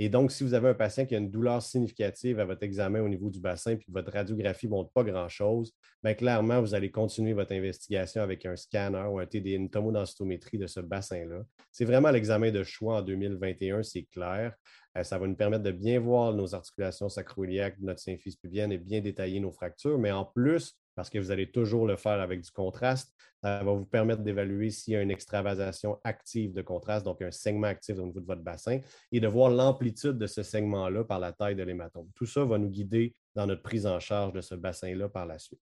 [0.00, 3.00] Et donc, si vous avez un patient qui a une douleur significative à votre examen
[3.00, 5.72] au niveau du bassin puis que votre radiographie ne montre pas grand-chose,
[6.04, 10.58] bien, clairement, vous allez continuer votre investigation avec un scanner ou un TD, une tomodensitométrie
[10.58, 11.42] de ce bassin-là.
[11.72, 14.54] C'est vraiment l'examen de choix en 2021, c'est clair.
[14.96, 18.78] Euh, ça va nous permettre de bien voir nos articulations sacroiliaques, notre symphyse pubienne et
[18.78, 19.98] bien détailler nos fractures.
[19.98, 23.14] Mais en plus, parce que vous allez toujours le faire avec du contraste.
[23.40, 27.30] Ça va vous permettre d'évaluer s'il y a une extravasation active de contraste, donc un
[27.30, 28.80] segment actif au niveau de votre bassin,
[29.12, 32.08] et de voir l'amplitude de ce segment-là par la taille de l'hématome.
[32.16, 35.38] Tout ça va nous guider dans notre prise en charge de ce bassin-là par la
[35.38, 35.60] suite.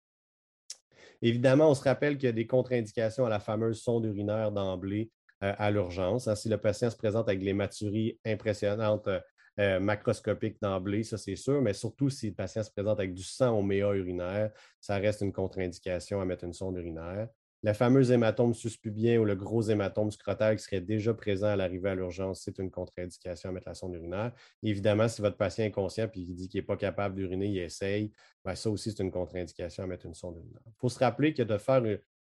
[1.24, 5.10] Évidemment, on se rappelle qu'il y a des contre-indications à la fameuse sonde urinaire d'emblée
[5.44, 6.28] euh, à l'urgence.
[6.28, 6.36] Hein.
[6.36, 9.20] si le patient se présente avec les maturies impressionnantes euh,
[9.60, 13.24] euh, macroscopique d'emblée, ça c'est sûr, mais surtout si le patient se présente avec du
[13.24, 17.30] sang méa urinaire, ça reste une contre-indication à mettre une sonde urinaire.
[17.66, 21.92] Le fameux hématome suspubien ou le gros hématome scrotal qui serait déjà présent à l'arrivée
[21.92, 24.34] à l'urgence, c'est une contre-indication à mettre la sonde urinaire.
[24.64, 27.60] évidemment, si votre patient est conscient et qu'il dit qu'il n'est pas capable d'uriner, il
[27.60, 28.12] essaye,
[28.44, 30.62] ben, ça aussi, c'est une contre-indication à mettre une sonde urinaire.
[30.66, 31.82] Il faut se rappeler que de faire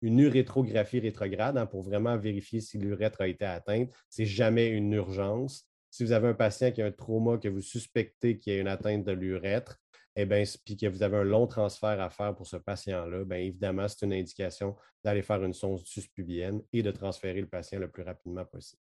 [0.02, 4.92] une urétrographie rétrograde hein, pour vraiment vérifier si l'urètre a été atteinte, c'est jamais une
[4.92, 8.57] urgence si vous avez un patient qui a un trauma que vous suspectez qu'il y
[8.57, 9.78] a une atteinte de l'urètre,
[10.16, 13.38] eh bien, puis que vous avez un long transfert à faire pour ce patient-là, bien
[13.38, 17.88] évidemment, c'est une indication d'aller faire une sonde suspubienne et de transférer le patient le
[17.88, 18.83] plus rapidement possible.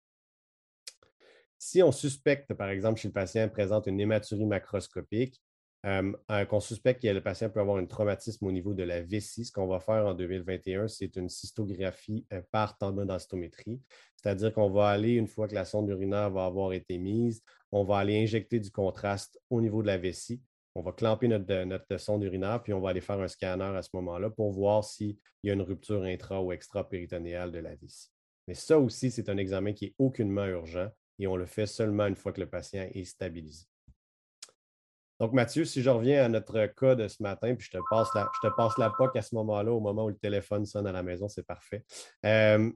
[1.60, 5.40] Si on suspecte, par exemple, chez le patient présente une hématurie macroscopique,
[5.86, 9.46] euh, qu'on suspecte que le patient peut avoir un traumatisme au niveau de la vessie,
[9.46, 13.80] ce qu'on va faire en 2021, c'est une cystographie euh, par tendonocitométrie.
[14.16, 17.84] C'est-à-dire qu'on va aller, une fois que la sonde urinaire va avoir été mise, on
[17.84, 20.42] va aller injecter du contraste au niveau de la vessie.
[20.74, 23.82] On va clamper notre, notre sonde urinaire, puis on va aller faire un scanner à
[23.82, 28.10] ce moment-là pour voir s'il y a une rupture intra- ou extra-péritonéale de la vessie.
[28.48, 32.08] Mais ça aussi, c'est un examen qui est aucunement urgent et on le fait seulement
[32.08, 33.66] une fois que le patient est stabilisé.
[35.20, 38.10] Donc, Mathieu, si je reviens à notre cas de ce matin, puis je te passe
[38.14, 40.92] la, je passe la POC à ce moment-là, au moment où le téléphone sonne à
[40.92, 41.86] la maison, c'est parfait.
[42.26, 42.70] Euh,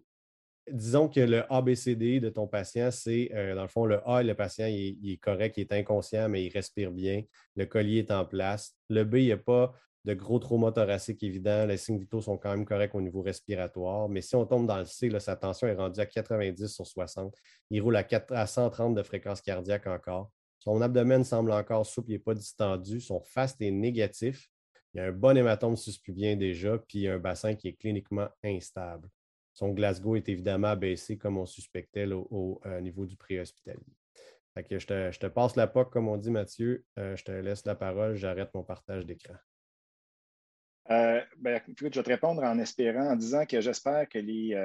[0.71, 4.35] disons que le ABCD de ton patient, c'est, euh, dans le fond, le A, le
[4.35, 7.23] patient, il, est correct, il est inconscient, mais il respire bien.
[7.55, 8.75] Le collier est en place.
[8.89, 9.73] Le B, il n'y a pas
[10.05, 11.65] de gros trauma thoraciques évidents.
[11.65, 14.07] Les signes vitaux sont quand même corrects au niveau respiratoire.
[14.07, 17.35] Mais si on tombe dans le C, sa tension est rendue à 90 sur 60.
[17.69, 20.31] Il roule à 130 de fréquence cardiaque encore.
[20.59, 22.99] Son abdomen semble encore souple, il n'est pas distendu.
[22.99, 24.49] Son fast est négatif.
[24.93, 29.09] Il y a un bon hématome suspubien déjà, puis un bassin qui est cliniquement instable.
[29.53, 33.79] Son Glasgow est évidemment baissé comme on suspectait au, euh, niveau du préhospitalier.
[34.55, 36.85] je, te, je te passe la POC, comme on dit, Mathieu.
[36.97, 38.15] Euh, je te laisse la parole.
[38.15, 39.35] J'arrête mon partage d'écran.
[40.91, 44.55] Euh, ben, je vais te répondre en espérant, en disant que j'espère que les,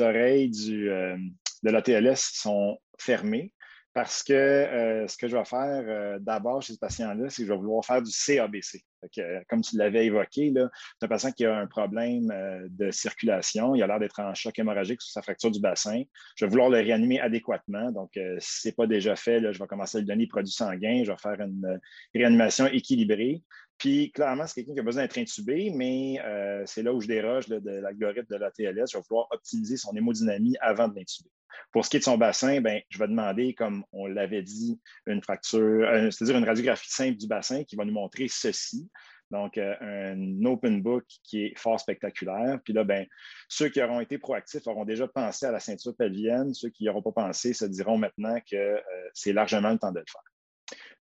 [0.00, 3.52] oreilles du, de l'ATLS sont fermées
[3.98, 7.48] parce que euh, ce que je vais faire euh, d'abord chez ce patient-là, c'est que
[7.48, 8.84] je vais vouloir faire du CABC.
[9.18, 12.28] Euh, comme tu l'avais évoqué, c'est un patient qui a un problème
[12.70, 13.74] de circulation.
[13.74, 16.00] Il a l'air d'être en choc hémorragique sur sa fracture du bassin.
[16.36, 17.90] Je vais vouloir le réanimer adéquatement.
[17.90, 20.52] Donc, si ce n'est pas déjà fait, je vais commencer à lui donner des produits
[20.52, 21.02] sanguins.
[21.04, 21.80] Je vais faire une
[22.14, 23.42] réanimation équilibrée.
[23.78, 26.22] Puis, clairement, c'est quelqu'un qui a besoin d'être intubé, mais
[26.66, 28.92] c'est là où je déroge de l'algorithme de la TLS.
[28.92, 31.30] Je vais vouloir optimiser son hémodynamie avant de l'intuber.
[31.72, 34.80] Pour ce qui est de son bassin, ben, je vais demander, comme on l'avait dit,
[35.06, 38.88] une fracture, euh, c'est-à-dire une radiographie simple du bassin qui va nous montrer ceci.
[39.30, 42.58] Donc, euh, un open book qui est fort spectaculaire.
[42.64, 43.06] Puis là, ben,
[43.48, 46.54] ceux qui auront été proactifs auront déjà pensé à la ceinture pelvienne.
[46.54, 48.80] Ceux qui n'y auront pas pensé se diront maintenant que euh,
[49.12, 50.22] c'est largement le temps de le faire.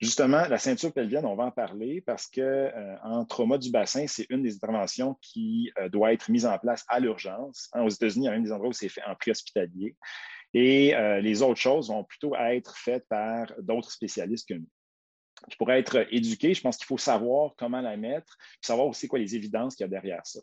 [0.01, 2.71] Justement, la ceinture pelvienne, on va en parler parce que
[3.03, 7.01] en trauma du bassin, c'est une des interventions qui doit être mise en place à
[7.01, 7.69] l'urgence.
[7.73, 9.97] Hein, aux États-Unis, il y a même des endroits où c'est fait en pré-hospitalier.
[10.59, 14.69] Et euh, les autres choses vont plutôt être faites par d'autres spécialistes que nous.
[15.59, 19.37] pour être éduqué, je pense qu'il faut savoir comment la mettre, savoir aussi quoi les
[19.37, 20.41] évidences qu'il y a derrière ça.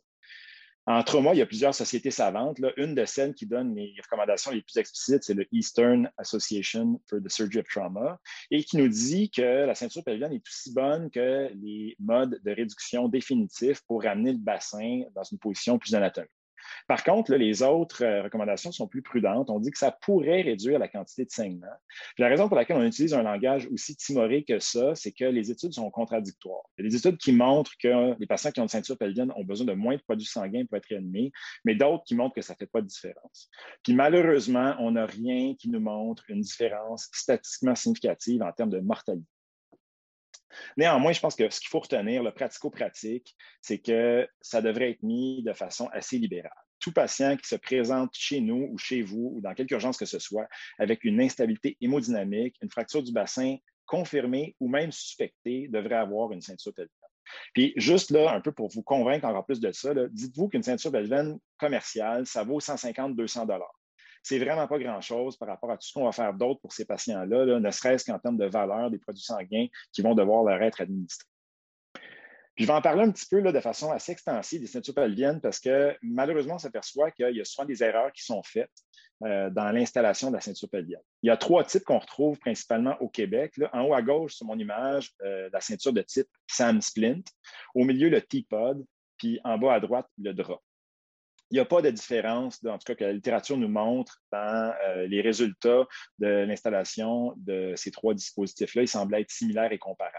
[0.85, 2.59] En trauma, il y a plusieurs sociétés savantes.
[2.77, 7.19] Une de celles qui donne les recommandations les plus explicites, c'est le Eastern Association for
[7.19, 8.19] the Surgery of Trauma,
[8.51, 12.51] et qui nous dit que la ceinture pelvienne est aussi bonne que les modes de
[12.51, 16.29] réduction définitifs pour ramener le bassin dans une position plus anatomique.
[16.87, 19.49] Par contre, les autres euh, recommandations sont plus prudentes.
[19.49, 21.67] On dit que ça pourrait réduire la quantité de saignement.
[22.17, 25.51] la raison pour laquelle on utilise un langage aussi timoré que ça, c'est que les
[25.51, 26.63] études sont contradictoires.
[26.77, 29.31] Il y a des études qui montrent que les patients qui ont une ceinture pelvienne
[29.35, 31.31] ont besoin de moins de produits sanguins pour être réanimés,
[31.65, 33.49] mais d'autres qui montrent que ça ne fait pas de différence.
[33.83, 38.79] Puis malheureusement, on n'a rien qui nous montre une différence statistiquement significative en termes de
[38.79, 39.25] mortalité.
[40.77, 45.03] Néanmoins, je pense que ce qu'il faut retenir, le pratico-pratique, c'est que ça devrait être
[45.03, 46.51] mis de façon assez libérale.
[46.79, 50.05] Tout patient qui se présente chez nous ou chez vous ou dans quelque urgence que
[50.05, 55.95] ce soit avec une instabilité hémodynamique, une fracture du bassin confirmée ou même suspectée devrait
[55.95, 56.97] avoir une ceinture pelvienne.
[57.53, 60.91] Puis juste là, un peu pour vous convaincre encore plus de ça, dites-vous qu'une ceinture
[60.91, 63.79] pelvienne commerciale, ça vaut 150-200 dollars
[64.23, 66.85] c'est vraiment pas grand-chose par rapport à tout ce qu'on va faire d'autre pour ces
[66.85, 70.81] patients-là, ne serait-ce qu'en termes de valeur des produits sanguins qui vont devoir leur être
[70.81, 71.27] administrés.
[72.55, 75.59] je vais en parler un petit peu de façon assez extensive des ceintures pelviennes parce
[75.59, 78.71] que malheureusement, on s'aperçoit qu'il y a souvent des erreurs qui sont faites
[79.23, 81.01] euh, dans l'installation de la ceinture pelvienne.
[81.21, 83.53] Il y a trois types qu'on retrouve principalement au Québec.
[83.73, 87.23] En haut à gauche, sur mon image, euh, la ceinture de type Sam Splint.
[87.75, 88.85] Au milieu, le T-pod.
[89.17, 90.61] Puis en bas à droite, le drap
[91.53, 94.73] il n'y a pas de différence, en tout cas que la littérature nous montre dans
[94.87, 95.85] euh, les résultats
[96.17, 98.81] de l'installation de ces trois dispositifs-là.
[98.81, 100.17] Ils semblent être similaires et comparables.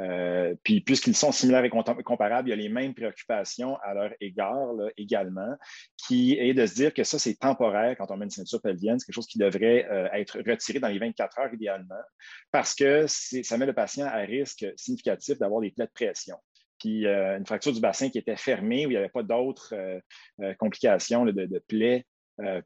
[0.00, 4.12] Euh, puis, puisqu'ils sont similaires et comparables, il y a les mêmes préoccupations à leur
[4.22, 5.54] égard également,
[5.98, 8.98] qui est de se dire que ça, c'est temporaire quand on met une ceinture pelvienne.
[8.98, 12.02] C'est quelque chose qui devrait euh, être retiré dans les 24 heures idéalement,
[12.50, 16.38] parce que ça met le patient à risque significatif d'avoir des plaies de pression
[16.78, 19.74] puis euh, une fracture du bassin qui était fermée, où il n'y avait pas d'autres
[19.74, 20.00] euh,
[20.40, 22.06] euh, complications de, de plaies,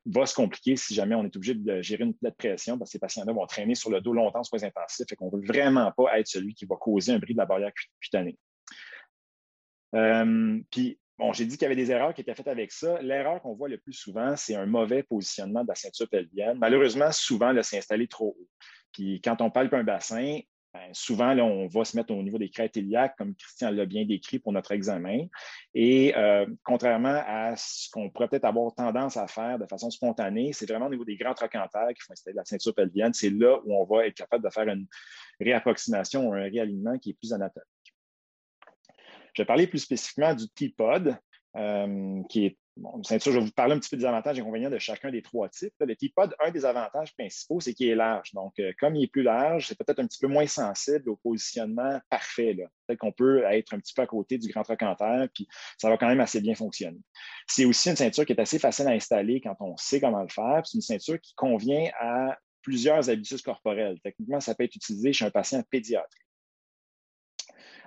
[0.06, 2.88] va se compliquer si jamais on est obligé de gérer une plaie de pression, parce
[2.88, 5.46] que ces patients-là vont traîner sur le dos longtemps les intensifs et qu'on ne veut
[5.46, 8.38] vraiment pas être celui qui va causer un bris de la barrière cutanée.
[10.70, 12.98] puis, bon, j'ai dit qu'il y avait des erreurs qui étaient faites avec ça.
[13.02, 16.56] L'erreur qu'on voit le plus souvent, c'est un mauvais positionnement de la ceinture pelvienne.
[16.58, 18.48] Malheureusement, souvent, là, c'est installé trop haut.
[18.92, 20.40] Puis quand on palpe un bassin,
[20.74, 24.04] ben, souvent, on va se mettre au niveau des crêtes iliaques, comme Christian l'a bien
[24.04, 25.26] décrit pour notre examen.
[25.74, 30.52] Et euh, contrairement à ce qu'on pourrait peut-être avoir tendance à faire de façon spontanée,
[30.52, 33.14] c'est vraiment au niveau des grands trochanterres qui font installer la ceinture pelvienne.
[33.14, 34.86] C'est là où on va être capable de faire une
[35.40, 37.66] réapproximation ou un réalignement qui est plus anatomique.
[39.32, 41.16] Je vais parler plus spécifiquement du T-pod,
[41.56, 44.70] euh, qui est Bon, je vais vous parler un petit peu des avantages et inconvénients
[44.70, 45.74] de chacun des trois types.
[45.80, 48.32] Le T-Pod, un des avantages principaux, c'est qu'il est large.
[48.34, 51.16] Donc, euh, comme il est plus large, c'est peut-être un petit peu moins sensible au
[51.16, 52.54] positionnement parfait.
[52.86, 55.96] Peut-être qu'on peut être un petit peu à côté du grand trochanter, puis ça va
[55.96, 57.00] quand même assez bien fonctionner.
[57.48, 60.28] C'est aussi une ceinture qui est assez facile à installer quand on sait comment le
[60.28, 60.62] faire.
[60.64, 63.98] C'est une ceinture qui convient à plusieurs habitudes corporelles.
[64.04, 66.27] Techniquement, ça peut être utilisé chez un patient pédiatrique.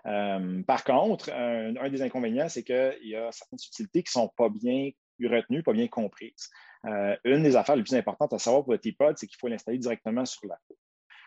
[0.06, 4.32] Euh, par contre, un, des inconvénients, c'est qu'il y a certaines subtilités qui ne sont
[4.36, 4.92] pas bien
[5.24, 6.50] retenues, pas bien comprises.
[6.86, 9.48] Euh, une des affaires les plus importantes à savoir pour le T-Pod, c'est qu'il faut
[9.48, 10.76] l'installer directement sur la peau.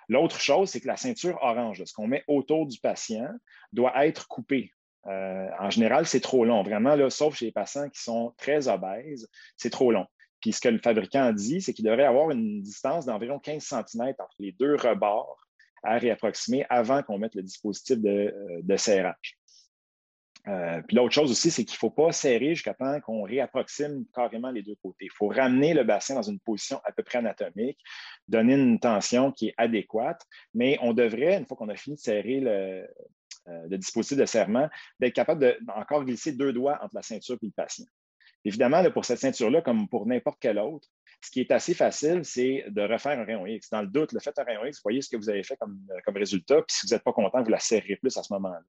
[0.09, 3.31] L'autre chose, c'est que la ceinture orange, ce qu'on met autour du patient,
[3.73, 4.71] doit être coupée.
[5.07, 6.63] Euh, en général, c'est trop long.
[6.63, 10.07] Vraiment, là, sauf chez les patients qui sont très obèses, c'est trop long.
[10.41, 14.09] Puis ce que le fabricant dit, c'est qu'il devrait avoir une distance d'environ 15 cm
[14.19, 15.47] entre les deux rebords
[15.85, 18.35] à réapproximer avant qu'on mette le dispositif de,
[18.69, 19.39] euh, serrage.
[20.47, 24.05] Euh, puis l'autre chose aussi, c'est qu'il ne faut pas serrer jusqu'à temps qu'on réapproxime
[24.15, 25.07] carrément les deux côtés.
[25.07, 27.79] Il faut ramener le bassin dans une position à peu près anatomique,
[28.29, 32.01] donner une tension qui est adéquate, mais on devrait, une fois qu'on a fini de
[32.01, 32.87] serrer le,
[33.49, 34.69] euh, dispositif de serrement,
[35.01, 37.87] d'être capable de glisser deux doigts entre la ceinture et le patient.
[38.45, 40.89] Évidemment, pour cette ceinture-là, comme pour n'importe quelle autre,
[41.25, 43.71] ce qui est assez facile, c'est de refaire un rayon X.
[43.71, 45.81] Dans le doute, le fait un rayon X, voyez ce que vous avez fait comme,
[46.05, 48.61] comme résultat, puis si vous n'êtes pas content, vous la serrez plus à ce moment-là.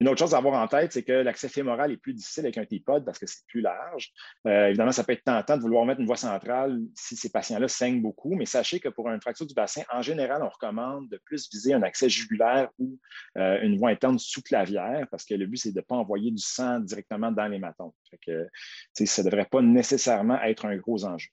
[0.00, 2.56] Une autre chose à avoir en tête, c'est que l'accès fémoral est plus difficile avec
[2.56, 4.12] un T-pod parce que c'est plus large.
[4.46, 7.66] Euh, évidemment, ça peut être tentant de vouloir mettre une voie centrale si ces patients-là
[7.66, 11.20] saignent beaucoup, mais sachez que pour une fracture du bassin, en général, on recommande de
[11.24, 12.96] plus viser un accès jugulaire ou
[13.36, 16.42] euh, une voie interne sous-clavière parce que le but, c'est de ne pas envoyer du
[16.42, 17.92] sang directement dans l'hématome.
[18.94, 21.28] ça ne devrait pas nécessairement être un gros enjeu.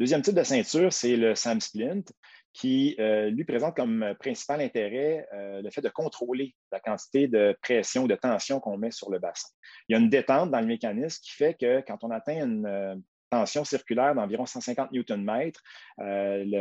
[0.00, 2.02] Deuxième type de ceinture, c'est le SAM splint
[2.52, 7.56] qui euh, lui présente comme principal intérêt euh, le fait de contrôler la quantité de
[7.62, 9.48] pression ou de tension qu'on met sur le bassin.
[9.88, 12.66] Il y a une détente dans le mécanisme qui fait que quand on atteint une
[12.66, 12.96] euh,
[13.30, 15.50] tension circulaire d'environ 150 Nm,
[15.98, 16.56] il y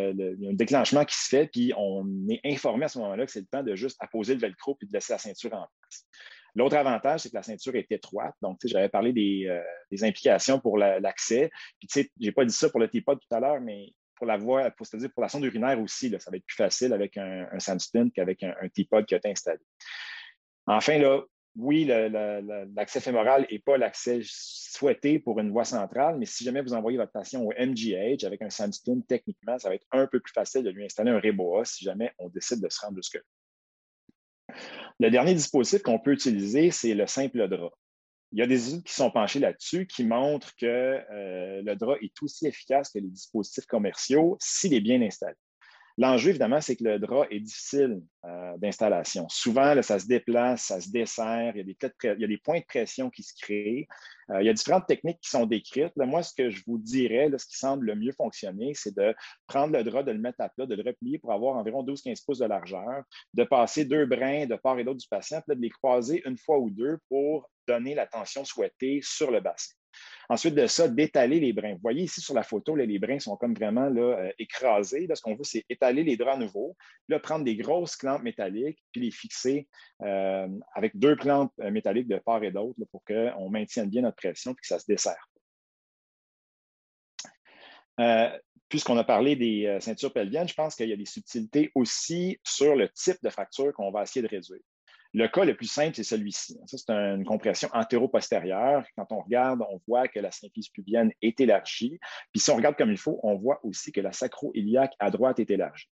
[0.47, 3.39] a un déclenchement qui se fait, puis on est informé à ce moment-là que c'est
[3.39, 6.05] le temps de juste apposer le velcro puis de laisser la ceinture en place.
[6.53, 8.35] L'autre avantage, c'est que la ceinture est étroite.
[8.41, 11.49] Donc, j'avais parlé des, implications pour l'accès.
[11.79, 14.27] Puis, tu sais, j'ai pas dit ça pour le T-Pod tout à l'heure, mais pour
[14.27, 17.17] la voie, pour, dire pour la sonde urinaire aussi, ça va être plus facile avec
[17.17, 19.59] un, un Samsung qu'avec un, T-Pod qui a été installé.
[20.67, 21.23] Enfin, là,
[21.55, 26.73] oui, l'accès fémoral n'est pas l'accès souhaité pour une voie centrale, mais si jamais vous
[26.73, 30.33] envoyez votre patient au MGH avec un Samsung, techniquement, ça va être un peu plus
[30.33, 33.21] facile de lui installer un Reboa si jamais on décide de se rendre jusque-là.
[34.99, 37.73] Le dernier dispositif qu'on peut utiliser, c'est le simple drap.
[38.31, 41.95] Il y a des études qui sont penchées là-dessus qui montrent que euh, le drap
[42.01, 45.35] est aussi efficace que les dispositifs commerciaux s'il est bien installé.
[45.99, 49.27] L'enjeu, évidemment, c'est que le drap est difficile euh, d'installation.
[49.27, 53.21] Souvent, ça se déplace, ça se dessert, il y, a des points de pression qui
[53.21, 53.85] se créent.
[54.29, 55.91] Euh, il y a différentes techniques qui sont décrites.
[55.97, 59.13] moi, ce que je vous dirais, ce qui semble le mieux fonctionner, c'est de
[59.45, 62.23] prendre le drap, de le mettre à plat, de le replier pour avoir environ 12-15
[62.23, 65.61] pouces de largeur, de passer deux brins de part et d'autre du patient, puis de
[65.61, 69.75] les croiser une fois ou deux pour donner la tension souhaitée sur le bassin.
[70.31, 71.73] Ensuite de ça, d'étaler les brins.
[71.73, 75.07] Vous voyez ici sur la photo, les brins sont comme vraiment là, euh, écrasés.
[75.11, 78.77] ce qu'on veut, c'est étaler les draps à nouveau, puis prendre des grosses clampes métalliques,
[78.91, 79.67] puis les fixer
[80.03, 84.17] euh, avec deux clampes euh, métalliques de part et d'autre pour qu'on maintienne bien notre
[84.17, 85.25] pression et que ça se dessert.
[88.69, 92.75] puisqu'on a parlé des ceintures pelviennes, je pense qu'il y a des subtilités aussi sur
[92.75, 94.61] le type de fracture qu'on va essayer de réduire.
[95.13, 96.59] Le cas le plus simple, c'est celui-ci.
[96.67, 98.85] Ça, c'est une compression antéro-postérieure.
[98.95, 101.99] Quand on regarde, on voit que la symphyse pubienne est élargie.
[102.31, 105.39] Puis si on regarde comme il faut, on voit aussi que la sacro-iliaque à droite
[105.39, 105.89] est élargie.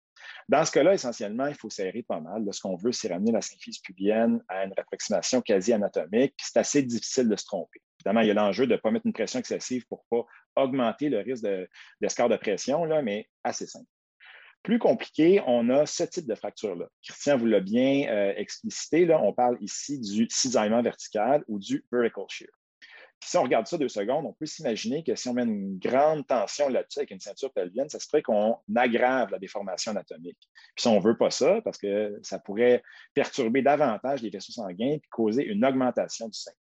[0.49, 2.43] Dans ce cas-là, essentiellement, il faut serrer pas mal.
[2.51, 6.35] ce qu'on veut, c'est ramener la symphyse pubienne à une approximation quasi anatomique.
[6.37, 7.81] C'est assez difficile de se tromper.
[7.99, 10.25] Évidemment, il y a l'enjeu de ne pas mettre une pression excessive pour ne pas
[10.63, 11.67] augmenter le risque de,
[12.01, 13.87] de pression, là, mais assez simple.
[14.67, 16.89] Plus compliqué, on a ce type de fracture-là.
[17.01, 19.05] Christian vous l'a bien euh, explicité.
[19.05, 22.49] Là, on parle ici du cisaillement vertical ou du vertical shear.
[23.23, 26.27] si on regarde ça deux secondes, on peut s'imaginer que si on met une grande
[26.27, 30.49] tension là-dessus avec une ceinture pelvienne, ça se ferait qu'on aggrave la déformation anatomique.
[30.75, 32.83] Puis si on ne veut pas ça, parce que ça pourrait
[33.13, 36.51] perturber davantage les vaisseaux sanguins et causer une augmentation du sein.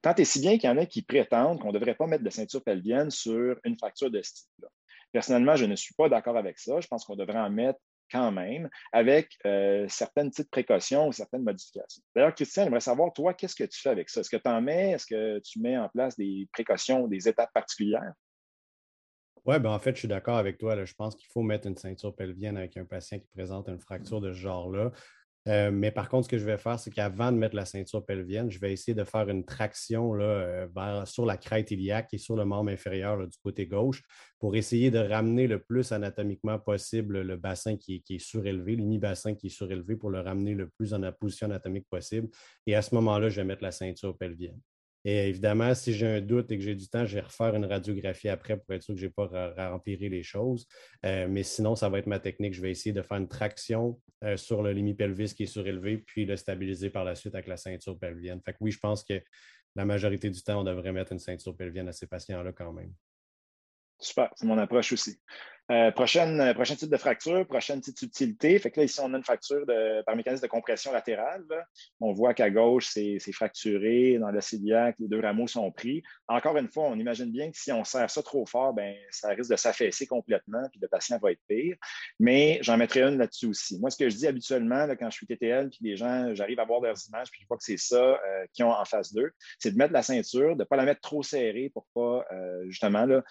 [0.00, 2.24] Tant et si bien qu'il y en a qui prétendent qu'on ne devrait pas mettre
[2.24, 4.68] de ceinture pelvienne sur une fracture de ce type-là.
[5.14, 6.80] Personnellement, je ne suis pas d'accord avec ça.
[6.80, 7.78] Je pense qu'on devrait en mettre
[8.10, 12.02] quand même, avec euh, certaines petites précautions ou certaines modifications.
[12.14, 14.20] D'ailleurs, Christian, j'aimerais savoir, toi, qu'est-ce que tu fais avec ça?
[14.20, 14.90] Est-ce que tu en mets?
[14.90, 18.12] Est-ce que tu mets en place des précautions, des étapes particulières?
[19.44, 20.84] Oui, ben en fait, je suis d'accord avec toi.
[20.84, 24.20] Je pense qu'il faut mettre une ceinture pelvienne avec un patient qui présente une fracture
[24.20, 24.90] de ce genre-là.
[25.46, 28.04] Euh, mais par contre, ce que je vais faire, c'est qu'avant de mettre la ceinture
[28.04, 32.18] pelvienne, je vais essayer de faire une traction là, euh, sur la crête iliaque et
[32.18, 34.02] sur le membre inférieur du côté gauche
[34.38, 39.48] pour essayer de ramener le plus anatomiquement possible le bassin qui, est surélevé, l'uni-bassin qui
[39.48, 42.28] est surélevé pour le ramener le plus en position anatomique possible.
[42.66, 44.60] Et à ce moment-là, je vais mettre la ceinture pelvienne.
[45.04, 47.66] Et évidemment, si j'ai un doute et que j'ai du temps, je vais refaire une
[47.66, 50.66] radiographie après pour être sûr que je n'ai pas rempli les choses.
[51.04, 52.54] Euh, mais sinon, ça va être ma technique.
[52.54, 56.24] Je vais essayer de faire une traction euh, sur le pelvis qui est surélevé, puis
[56.24, 58.40] le stabiliser par la suite avec la ceinture pelvienne.
[58.44, 59.20] Fait que oui, je pense que
[59.76, 62.92] la majorité du temps, on devrait mettre une ceinture pelvienne à ces patients-là quand même.
[63.98, 65.18] Super, c'est mon approche aussi.
[65.72, 68.58] Euh, prochaine, euh, prochain type de fracture, prochaine petite subtilité.
[68.58, 69.64] Fait que là, ici, on a une fracture
[70.04, 71.42] par mécanisme de compression latérale.
[72.00, 74.18] On voit qu'à gauche, c'est fracturé.
[74.18, 76.02] Dans le ciliaque, les deux rameaux sont pris.
[76.28, 79.28] Encore une fois, on imagine bien que si on serre ça trop fort, ben, ça
[79.30, 81.76] risque de s'affaisser complètement, puis le patient va être pire.
[82.20, 83.80] Mais j'en mettrai une là-dessus aussi.
[83.80, 86.66] Moi, ce que je dis habituellement, quand je suis TTL, puis les gens, j'arrive à
[86.66, 89.32] voir leurs images, puis je vois que c'est ça euh, qu'ils ont en face d'eux,
[89.58, 92.26] c'est de mettre la ceinture, de ne pas la mettre trop serrée pour pas,
[92.66, 93.22] justement, là,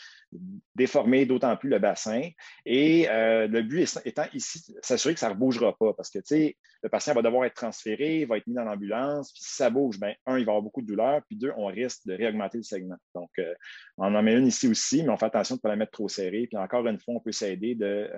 [0.75, 2.22] déformer d'autant plus le bassin
[2.65, 6.89] et euh, le but étant ici, s'assurer que ça ne rebougera pas parce que le
[6.89, 10.13] patient va devoir être transféré, va être mis dans l'ambulance, puis si ça bouge, ben,
[10.25, 12.97] un, il va avoir beaucoup de douleur, puis deux, on risque de réaugmenter le segment.
[13.15, 13.53] Donc, euh,
[13.97, 15.91] on en met une ici aussi, mais on fait attention de ne pas la mettre
[15.91, 16.47] trop serrée.
[16.47, 18.09] Puis encore une fois, on peut s'aider de,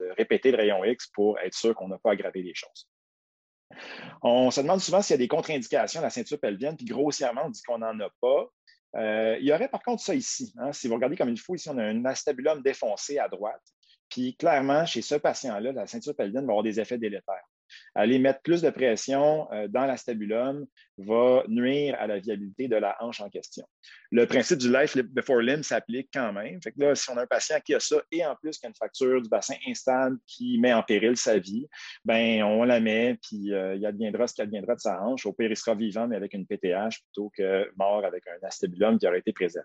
[0.00, 2.88] de répéter le rayon X pour être sûr qu'on n'a pas aggravé les choses.
[4.22, 7.46] On se demande souvent s'il y a des contre-indications à la ceinture pelvienne, puis grossièrement,
[7.46, 8.46] on dit qu'on n'en a pas.
[8.94, 10.52] Euh, il y aurait par contre ça ici.
[10.58, 10.72] Hein.
[10.72, 13.62] Si vous regardez comme il faut, ici, on a un astabulum défoncé à droite.
[14.08, 17.48] Puis clairement, chez ce patient-là, la ceinture pelvienne va avoir des effets délétères.
[17.94, 20.66] Aller mettre plus de pression euh, dans l'acétabulum
[20.98, 23.66] va nuire à la viabilité de la hanche en question.
[24.10, 26.58] Le principe du life before limb s'applique quand même.
[26.76, 28.74] Là, si on a un patient qui a ça et en plus qui a une
[28.74, 31.66] fracture du bassin instable qui met en péril sa vie,
[32.04, 35.26] ben on la met, puis euh, il adviendra ce qui adviendra de sa hanche.
[35.26, 38.98] Au pire, il sera vivant, mais avec une PTH plutôt que mort avec un acétabulum
[38.98, 39.62] qui aurait été présent.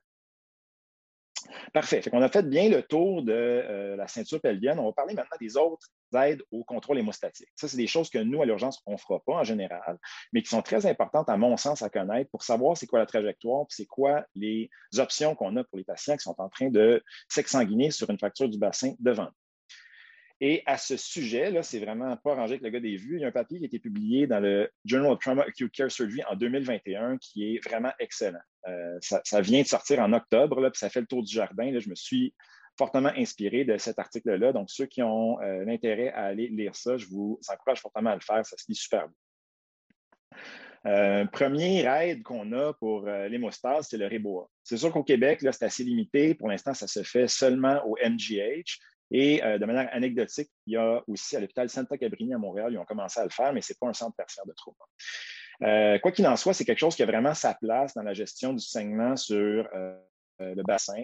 [1.74, 2.02] Parfait.
[2.12, 4.80] On a fait bien le tour de euh, la ceinture pelvienne.
[4.80, 7.50] On va parler maintenant des autres aides au contrôle hémostatique.
[7.56, 9.98] Ça, c'est des choses que nous, à l'urgence, on ne fera pas en général,
[10.34, 13.06] mais qui sont très importantes, à mon sens, à connaître pour savoir c'est quoi la
[13.06, 17.04] trajectoire, c'est quoi les options qu'on a pour les patients qui sont en train de
[17.28, 19.30] s'exsanguiner sur une fracture du bassin devant.
[20.40, 23.18] Et à ce sujet, là, c'est vraiment pas rangé avec le gars des vues.
[23.18, 25.72] Il y a un papier qui a été publié dans le Journal of Trauma Acute
[25.72, 28.40] Care Surgery en 2021 qui est vraiment excellent.
[28.68, 31.72] Euh, ça, vient de sortir en octobre, puis ça fait le tour du jardin.
[31.80, 32.34] Je me suis
[32.78, 34.54] fortement inspiré de cet article-là.
[34.54, 38.16] Donc, ceux qui ont euh, l'intérêt à aller lire ça, je vous encourage fortement à
[38.16, 38.46] le faire.
[38.46, 39.18] Ça se lit super bien.
[40.86, 44.48] Euh, premier aide qu'on a pour l'hémostase, c'est le Reboa.
[44.64, 46.36] C'est sûr qu'au Québec, c'est assez limité.
[46.36, 48.80] Pour l'instant, ça se fait seulement au MGH.
[49.10, 52.78] Et de manière anecdotique, il y a aussi à l'hôpital Santa Cabrini à Montréal, ils
[52.78, 54.86] ont commencé à le faire, mais ce n'est pas un centre tertiaire de trauma.
[55.64, 58.14] Euh, quoi qu'il en soit, c'est quelque chose qui a vraiment sa place dans la
[58.14, 59.98] gestion du saignement sur euh,
[60.42, 61.04] euh, le bassin.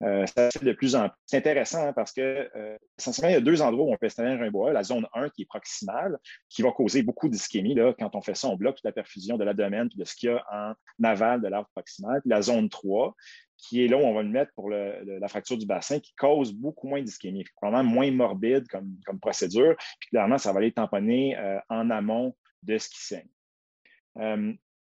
[0.00, 1.18] ça fait de plus en plus.
[1.26, 2.50] C'est intéressant hein, parce que
[2.98, 4.72] essentiellement, il y a deux endroits où on peut installer un bois.
[4.72, 6.18] La zone 1 qui est proximale,
[6.48, 7.76] qui va causer beaucoup d'ischémie.
[7.98, 10.30] Quand on fait ça, on bloque toute la perfusion de l'abdomen et de ce qu'il
[10.30, 12.20] y a en aval de l'arbre proximal.
[12.20, 13.14] Puis la zone 3,
[13.56, 16.52] qui est là où on va le mettre pour la fracture du bassin, qui cause
[16.52, 19.76] beaucoup moins d'ischémie, probablement moins morbide comme, comme procédure.
[20.00, 21.36] Puis clairement, ça va aller tamponner
[21.68, 23.28] en amont de ce qui saigne.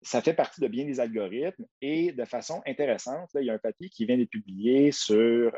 [0.05, 3.57] Ça fait partie de bien des algorithmes et de façon intéressante, il y a un
[3.57, 5.15] papier qui vient d'être publié sur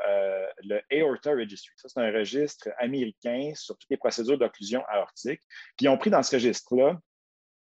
[0.07, 1.73] euh, le Aorta Registry.
[1.75, 5.41] Ça, c'est un registre américain sur toutes les procédures d'occlusion aortique.
[5.75, 6.97] Puis ils ont pris dans ce registre-là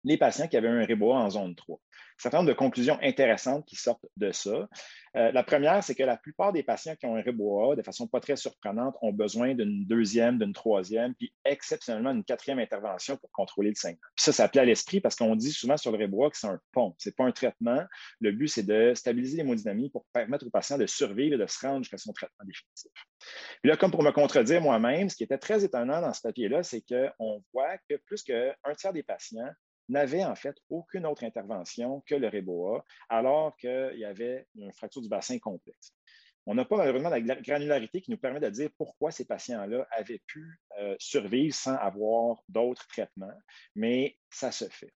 [0.06, 1.80] les patients qui avaient un REBOA en zone 3
[2.18, 4.68] certain nombre de conclusions intéressantes qui sortent de ça.
[5.18, 8.08] Euh, la première, c'est que la plupart des patients qui ont un REBOA, de façon
[8.08, 13.32] pas très surprenante, ont besoin d'une deuxième, d'une troisième, puis exceptionnellement d'une quatrième intervention pour
[13.32, 14.02] contrôler le saignement.
[14.16, 16.60] ça, ça plaît à l'esprit parce qu'on dit souvent sur le REBOA que c'est un
[16.72, 17.84] pont, c'est pas un traitement.
[18.20, 21.66] Le but, c'est de stabiliser l'hémodynamie pour permettre au patient de survivre et de se
[21.66, 22.92] rendre jusqu'à son traitement définitif.
[23.62, 26.64] Puis là, comme pour me contredire moi-même, ce qui était très étonnant dans ce papier-là,
[26.64, 29.50] c'est qu'on voit que plus qu'un tiers des patients
[29.90, 35.02] n'avait en fait aucune autre intervention que le REBOA, alors qu'il y avait une fracture
[35.02, 35.94] du bassin complexe.
[36.48, 40.22] On n'a pas malheureusement la granularité qui nous permet de dire pourquoi ces patients-là avaient
[40.28, 43.34] pu euh, survivre sans avoir d'autres traitements,
[43.74, 44.94] mais ça se fait.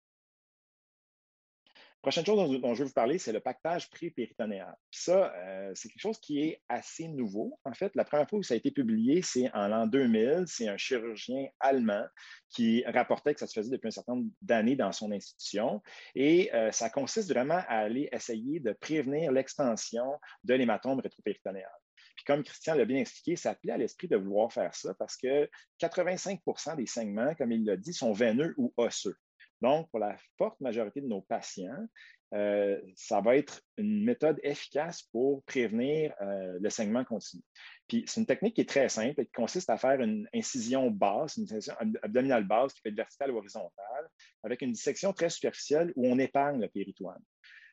[2.07, 4.73] Prochaine chose dont, je veux vous parler, c'est le pactage pré-péritonéal.
[4.93, 7.59] ça, euh, c'est quelque chose qui est assez nouveau.
[7.65, 10.45] En fait, la première fois où ça a été publié, c'est en l'an 2000.
[10.47, 12.05] C'est un chirurgien allemand
[12.49, 15.83] qui rapportait que ça se faisait depuis un certain nombre d'années dans son institution.
[16.15, 20.07] Et euh, ça consiste vraiment à aller essayer de prévenir l'extension
[20.45, 21.75] de l'hématome rétropéritonéal.
[22.15, 25.17] Puis comme Christian l'a bien expliqué, ça appelait à l'esprit de vouloir faire ça parce
[25.17, 25.51] que
[25.81, 29.17] 85% des saignements, comme il l'a dit, sont veineux ou osseux.
[29.63, 31.87] Donc, pour la forte majorité de nos patients,
[32.35, 37.43] euh, ça va être une méthode efficace pour prévenir euh, le saignement continu.
[37.89, 40.91] Puis, c'est une technique qui est très simple et qui consiste à faire une incision
[40.91, 44.09] basse, une incision abdominale basse qui peut être verticale ou horizontale,
[44.43, 47.23] avec une dissection très superficielle où on épargne le péritoine.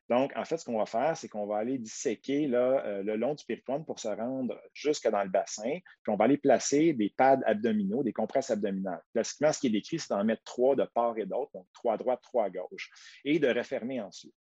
[0.10, 3.16] Donc, en fait, ce qu'on va faire, c'est qu'on va aller disséquer là, euh, le
[3.16, 5.80] long du péritoine pour se rendre jusque dans le bassin.
[6.04, 9.02] Puis on va aller placer des pads abdominaux, des compresses abdominales.
[9.14, 11.94] Classiquement, ce qui est décrit, c'est d'en mettre trois de part et d'autre, donc trois
[11.94, 12.92] à droite, trois à gauche,
[13.24, 14.36] et de refermer ensuite.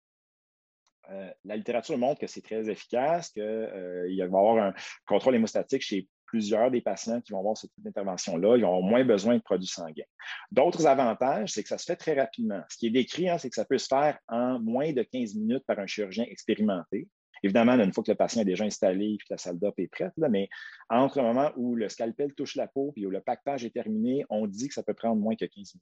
[1.09, 4.73] Euh, la littérature montre que c'est très efficace, qu'il euh, va y avoir un
[5.05, 9.35] contrôle hémostatique chez plusieurs des patients qui vont avoir cette intervention-là, ils ont moins besoin
[9.35, 10.05] de produits sanguins.
[10.49, 12.61] D'autres avantages, c'est que ça se fait très rapidement.
[12.69, 15.35] Ce qui est décrit, hein, c'est que ça peut se faire en moins de 15
[15.35, 17.09] minutes par un chirurgien expérimenté.
[17.43, 19.87] Évidemment, une fois que le patient est déjà installé et que la salle d'op est
[19.87, 20.47] prête, mais
[20.89, 24.23] entre le moment où le scalpel touche la peau et où le pactage est terminé,
[24.29, 25.81] on dit que ça peut prendre moins que 15 minutes.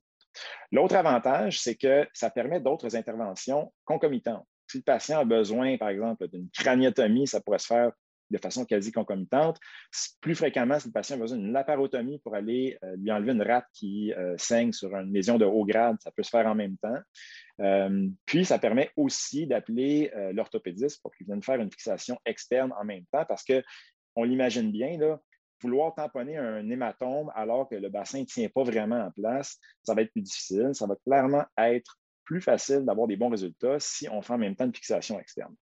[0.72, 4.48] L'autre avantage, c'est que ça permet d'autres interventions concomitantes.
[4.68, 7.92] Si le patient a besoin, par exemple, d'une craniotomie, ça pourrait se faire
[8.30, 9.60] de façon quasi concomitante.
[10.22, 13.42] Plus fréquemment, si le patient a besoin d'une laparotomie pour aller euh, lui enlever une
[13.42, 16.56] rate qui euh, saigne sur une lésion de haut grade, ça peut se faire en
[16.56, 17.00] même temps.
[17.62, 22.86] Euh, puis, ça permet aussi d'appeler l'orthopédiste pour qu'il vienne faire une fixation externe en
[22.86, 25.20] même temps parce qu'on l'imagine bien, là,
[25.62, 29.94] vouloir tamponner un hématome alors que le bassin ne tient pas vraiment en place, ça
[29.94, 30.70] va être plus difficile.
[30.74, 34.56] Ça va clairement être plus facile d'avoir des bons résultats si on fait en même
[34.56, 35.56] temps une fixation externe.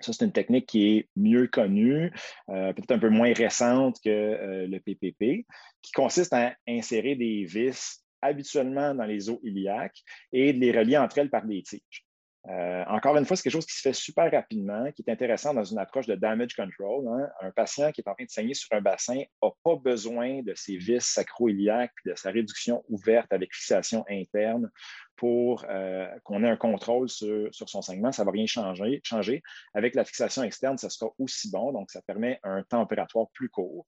[0.00, 2.12] Ça, c'est une technique qui est mieux connue,
[2.50, 5.46] euh, peut-être un peu moins récente que euh, le PPP,
[5.82, 10.98] qui consiste à insérer des vis habituellement dans les os iliaques et de les relier
[10.98, 12.04] entre elles par des tiges.
[12.48, 15.52] Euh, encore une fois, c'est quelque chose qui se fait super rapidement, qui est intéressant
[15.52, 17.06] dans une approche de damage control.
[17.08, 17.28] Hein.
[17.42, 20.54] Un patient qui est en train de saigner sur un bassin n'a pas besoin de
[20.54, 24.70] ses vis sacro-iliaques, de sa réduction ouverte avec fixation interne
[25.18, 28.12] pour euh, qu'on ait un contrôle sur, son saignement.
[28.12, 29.42] Ça ne va rien changer.
[29.74, 33.50] Avec la fixation externe, ça sera aussi bon, donc ça permet un temps opératoire plus
[33.50, 33.86] court.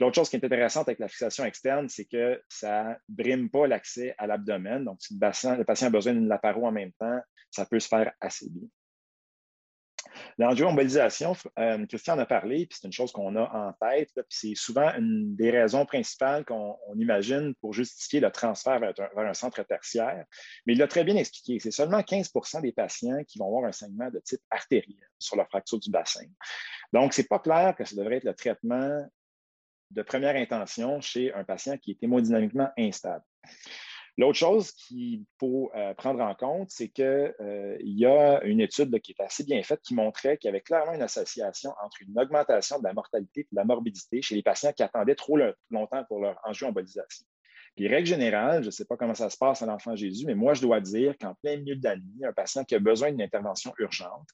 [0.00, 3.66] L'autre chose qui est intéressante avec la fixation externe, c'est que ça ne brime pas
[3.68, 4.84] l'accès à l'abdomen.
[4.84, 7.20] Donc, si le patient a besoin d'une laparo en même temps,
[7.50, 8.68] ça peut se faire assez bien.
[10.38, 14.24] L'angio-embolisation, euh, Christian en a parlé, puis c'est une chose qu'on a en tête, puis
[14.28, 19.62] c'est souvent une des raisons principales qu'on imagine pour justifier le transfert vers un, centre
[19.62, 20.24] tertiaire.
[20.66, 21.58] Mais il l'a très bien expliqué.
[21.58, 25.44] C'est seulement 15% des patients qui vont avoir un saignement de type artériel sur la
[25.44, 26.26] fracture du bassin.
[26.92, 29.06] Donc, ce n'est pas clair que ça devrait être le traitement
[29.90, 33.24] de première intention chez un patient qui est hémodynamiquement instable.
[34.18, 39.00] L'autre chose qu'il faut euh, prendre en compte, c'est qu'il euh, y a une étude
[39.00, 42.18] qui est assez bien faite qui montrait qu'il y avait clairement une association entre une
[42.18, 45.38] augmentation de la mortalité et de la morbidité chez les patients qui attendaient trop
[45.70, 47.26] longtemps pour leur angio-embolisation.
[47.74, 50.34] Puis, règle générale, je ne sais pas comment ça se passe à l'enfant Jésus, mais
[50.34, 53.22] moi, je dois dire qu'en plein milieu de nuit, un patient qui a besoin d'une
[53.22, 54.28] intervention urgente,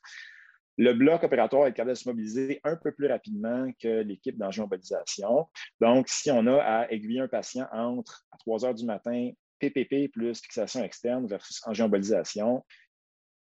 [0.76, 5.46] le bloc opératoire est capable de se mobiliser un peu plus rapidement que l'équipe d'angio-embolisation.
[5.80, 10.10] Donc, si on a à aiguiller un patient entre à 3 heures du matin PPP
[10.12, 12.64] plus fixation externe versus angioembolisation,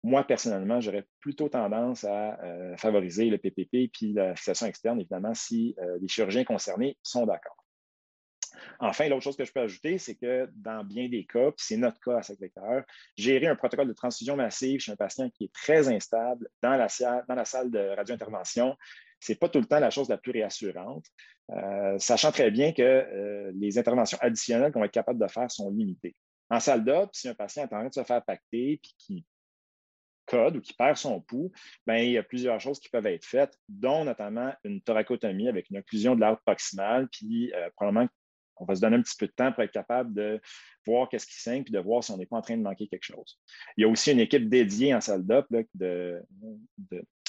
[0.03, 5.35] moi, personnellement, j'aurais plutôt tendance à euh, favoriser le PPP puis la fixation externe, évidemment,
[5.35, 7.57] si euh, les chirurgiens concernés sont d'accord.
[8.79, 11.77] Enfin, l'autre chose que je peux ajouter, c'est que dans bien des cas, puis c'est
[11.77, 12.85] notre cas à Sacré-Cœur,
[13.17, 16.87] gérer un protocole de transfusion massive chez un patient qui est très instable dans la,
[17.29, 18.77] dans la salle de radio-intervention,
[19.21, 21.05] ce n'est pas tout le temps la chose la plus réassurante,
[21.51, 25.51] euh, sachant très bien que euh, les interventions additionnelles qu'on va être capable de faire
[25.51, 26.15] sont limitées.
[26.51, 29.25] En salle d'op, si un patient est en train de se faire pacter et qui
[30.27, 31.53] code ou qui perd son pouls,
[31.87, 35.71] ben, il y a plusieurs choses qui peuvent être faites, dont notamment une thoracotomie avec
[35.71, 38.09] une occlusion de l'arbre proximal, puis euh, probablement
[38.59, 40.41] on va se donner un petit peu de temps pour être capable de
[40.87, 42.89] voir qu'est-ce qui saigne puis de voir si on n'est pas en train de manquer
[42.89, 43.39] quelque chose.
[43.77, 46.23] Il y a aussi une équipe dédiée en salle d'op de,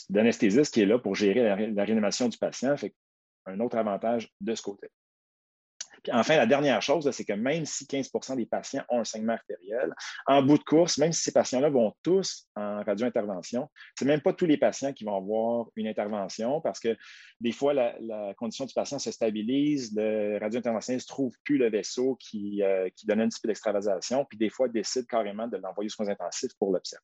[0.09, 2.75] d'anesthésiste qui est là pour gérer la, réanimation du patient.
[2.77, 2.93] Fait
[3.45, 4.89] un autre avantage de ce côté.
[6.03, 9.33] Puis enfin, la dernière chose, c'est que même si 15% des patients ont un saignement
[9.33, 9.93] artériel,
[10.25, 14.21] en bout de course, même si ces patients-là vont tous en radio-intervention, ce n'est même
[14.21, 16.95] pas tous les patients qui vont avoir une intervention parce que
[17.41, 22.15] des fois, la, condition du patient se stabilise, le radio-interventionniste ne trouve plus le vaisseau
[22.19, 25.87] qui, euh, qui donne un petit peu d'extravasation, puis des fois décide carrément de l'envoyer
[25.87, 27.03] aux soins intensifs pour l'observer.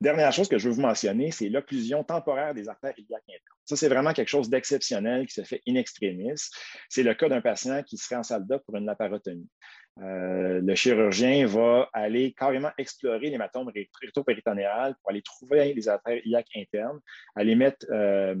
[0.00, 3.58] Dernière chose que je veux vous mentionner, c'est l'occlusion temporaire des artères iliaques internes.
[3.64, 6.32] Ça, c'est vraiment quelque chose d'exceptionnel qui se fait in extremis.
[6.88, 9.48] C'est le cas d'un patient qui serait en salle d'op pour une laparotomie.
[10.00, 13.70] Euh, le chirurgien va aller carrément explorer l'hématome
[14.02, 17.00] rétropéritonéal pour aller trouver les artères iliaques internes,
[17.36, 18.34] aller mettre euh,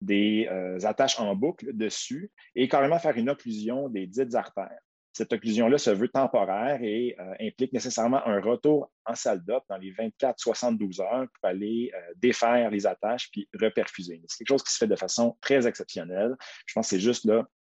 [0.00, 4.80] des euh, attaches en boucle dessus et carrément faire une occlusion des dites artères.
[5.18, 9.76] Cette occlusion-là se veut temporaire et euh, implique nécessairement un retour en salle d'op dans
[9.76, 14.22] les 24-72 heures pour aller euh, défaire les attaches puis reperfuser.
[14.28, 16.36] C'est quelque chose qui se fait de façon très exceptionnelle.
[16.66, 17.28] Je pense que c'est juste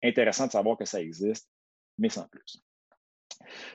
[0.04, 1.48] intéressant de savoir que ça existe,
[1.96, 2.62] mais sans plus.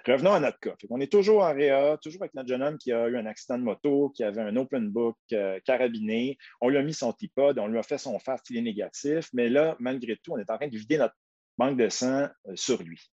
[0.06, 0.76] Revenons à notre cas.
[0.92, 3.58] on est toujours en réa, toujours avec notre jeune homme qui a eu un accident
[3.58, 6.38] de moto, qui avait un open book euh, carabiné.
[6.62, 9.28] On lui a mis son TIPOD, on lui a fait son fast, il est négatif,
[9.34, 11.16] mais là, malgré tout, on est en train de vider notre
[11.58, 13.10] banque de sang sur lui.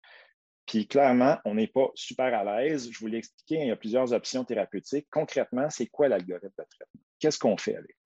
[0.69, 2.91] Puis clairement, on n'est pas super à l'aise.
[2.93, 5.09] Je vous l'ai expliqué, il y a plusieurs options thérapeutiques.
[5.11, 7.01] Concrètement, c'est quoi l'algorithme de traitement?
[7.19, 7.97] Qu'est-ce qu'on fait avec?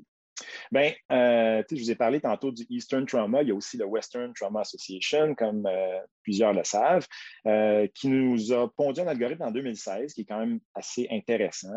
[0.70, 3.42] Bien, euh, je vous ai parlé tantôt du Eastern Trauma.
[3.42, 7.06] Il y a aussi le Western Trauma Association, comme euh, plusieurs le savent,
[7.46, 11.74] euh, qui nous a pondu un algorithme en 2016 qui est quand même assez intéressant.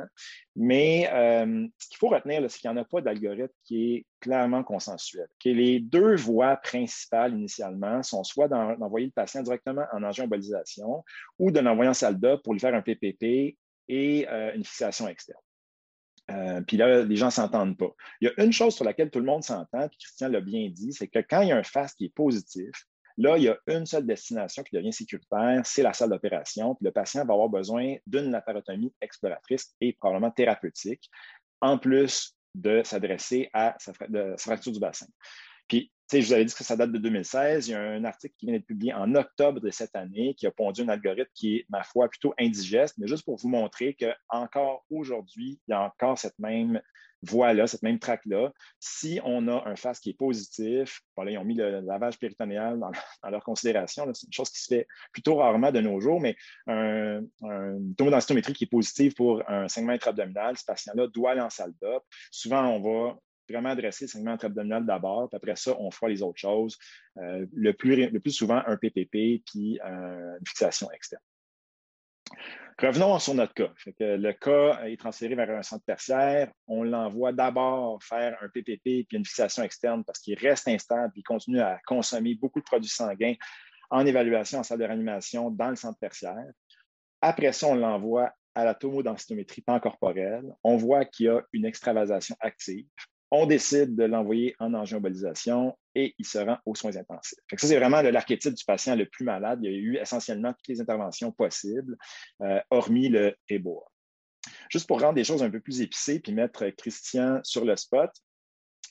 [0.56, 4.64] Mais ce qu'il faut retenir, c'est qu'il n'y en a pas d'algorithme qui est clairement
[4.64, 5.28] consensuel.
[5.44, 11.04] les deux voies principales initialement sont soit d'envoyer le patient directement en angioembolisation
[11.40, 13.58] ou de l'envoyer en salle d'op pour lui faire un PPP
[13.88, 15.45] et une fixation externe.
[16.32, 17.92] Euh, puis là, les gens ne s'entendent pas.
[18.20, 20.70] Il y a une chose sur laquelle tout le monde s'entend, puis Christian l'a bien
[20.70, 22.72] dit, c'est que quand il y a un FAST qui est positif,
[23.18, 26.76] là, il y a une seule destination qui devient sécuritaire, c'est la salle d'opération.
[26.76, 31.10] Puis le patient va avoir besoin d'une laparotomie exploratrice et probablement thérapeutique,
[31.62, 33.94] en plus de s'adresser à sa,
[34.38, 35.08] fracture du bassin.
[35.68, 37.68] Puis je vous avais dit que ça date de 2016.
[37.68, 40.48] Il y a un article qui vient d'être publié en octobre de cette année qui
[40.48, 43.96] a pondu un algorithme qui est, ma foi, plutôt indigeste, mais juste pour vous montrer
[43.96, 46.82] qu'encore aujourd'hui, il y a encore cette même
[47.24, 48.52] voie-là, cette même traque-là.
[48.80, 52.92] Si on a un face qui est positif, ils ont mis le lavage péritonéal dans,
[53.30, 54.06] leur considération.
[54.14, 56.36] C'est une chose qui se fait plutôt rarement de nos jours, mais
[56.68, 61.50] un, un tomodensitométrie qui est positive pour un segment intra-abdominal, ce patient-là doit aller en
[61.50, 62.04] salle d'op.
[62.32, 63.18] Souvent, on va
[63.50, 66.78] vraiment adresser le segment abdominal d'abord, puis après ça, on fera les autres choses.
[67.18, 71.22] Euh, le, plus, le plus souvent, un PPP, puis euh, une fixation externe.
[72.78, 73.72] Revenons sur notre cas.
[74.00, 76.52] le cas est transféré vers un centre tertiaire.
[76.68, 81.24] On l'envoie d'abord faire un PPP puis une fixation externe parce qu'il reste instable et
[81.24, 83.36] continue à consommer beaucoup de produits sanguins
[83.90, 86.52] en évaluation en salle de réanimation dans le centre tertiaire.
[87.22, 90.54] Après ça, on l'envoie à la tomodensitométrie pancorporelle.
[90.64, 92.88] On voit qu'il y a une extravasation active
[93.36, 97.40] on décide de l'envoyer en angioembolisation et il se rend aux soins intensifs.
[97.58, 99.60] ça, c'est vraiment l'archétype du patient le plus malade.
[99.62, 101.98] Il y a eu essentiellement toutes les interventions possibles,
[102.42, 103.84] euh, hormis le EBOA.
[104.70, 108.10] Juste pour rendre des choses un peu plus épicées puis mettre Christian sur le spot,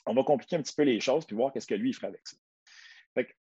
[0.05, 2.21] on va compliquer un petit peu les choses puis voir qu'est-ce que lui, il avec
[2.27, 2.37] ça.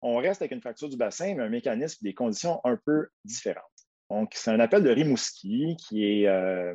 [0.01, 3.65] on reste avec une fracture du bassin, mais un mécanisme des conditions un peu différentes.
[4.09, 6.75] Donc, c'est un appel de Rimouski qui est euh,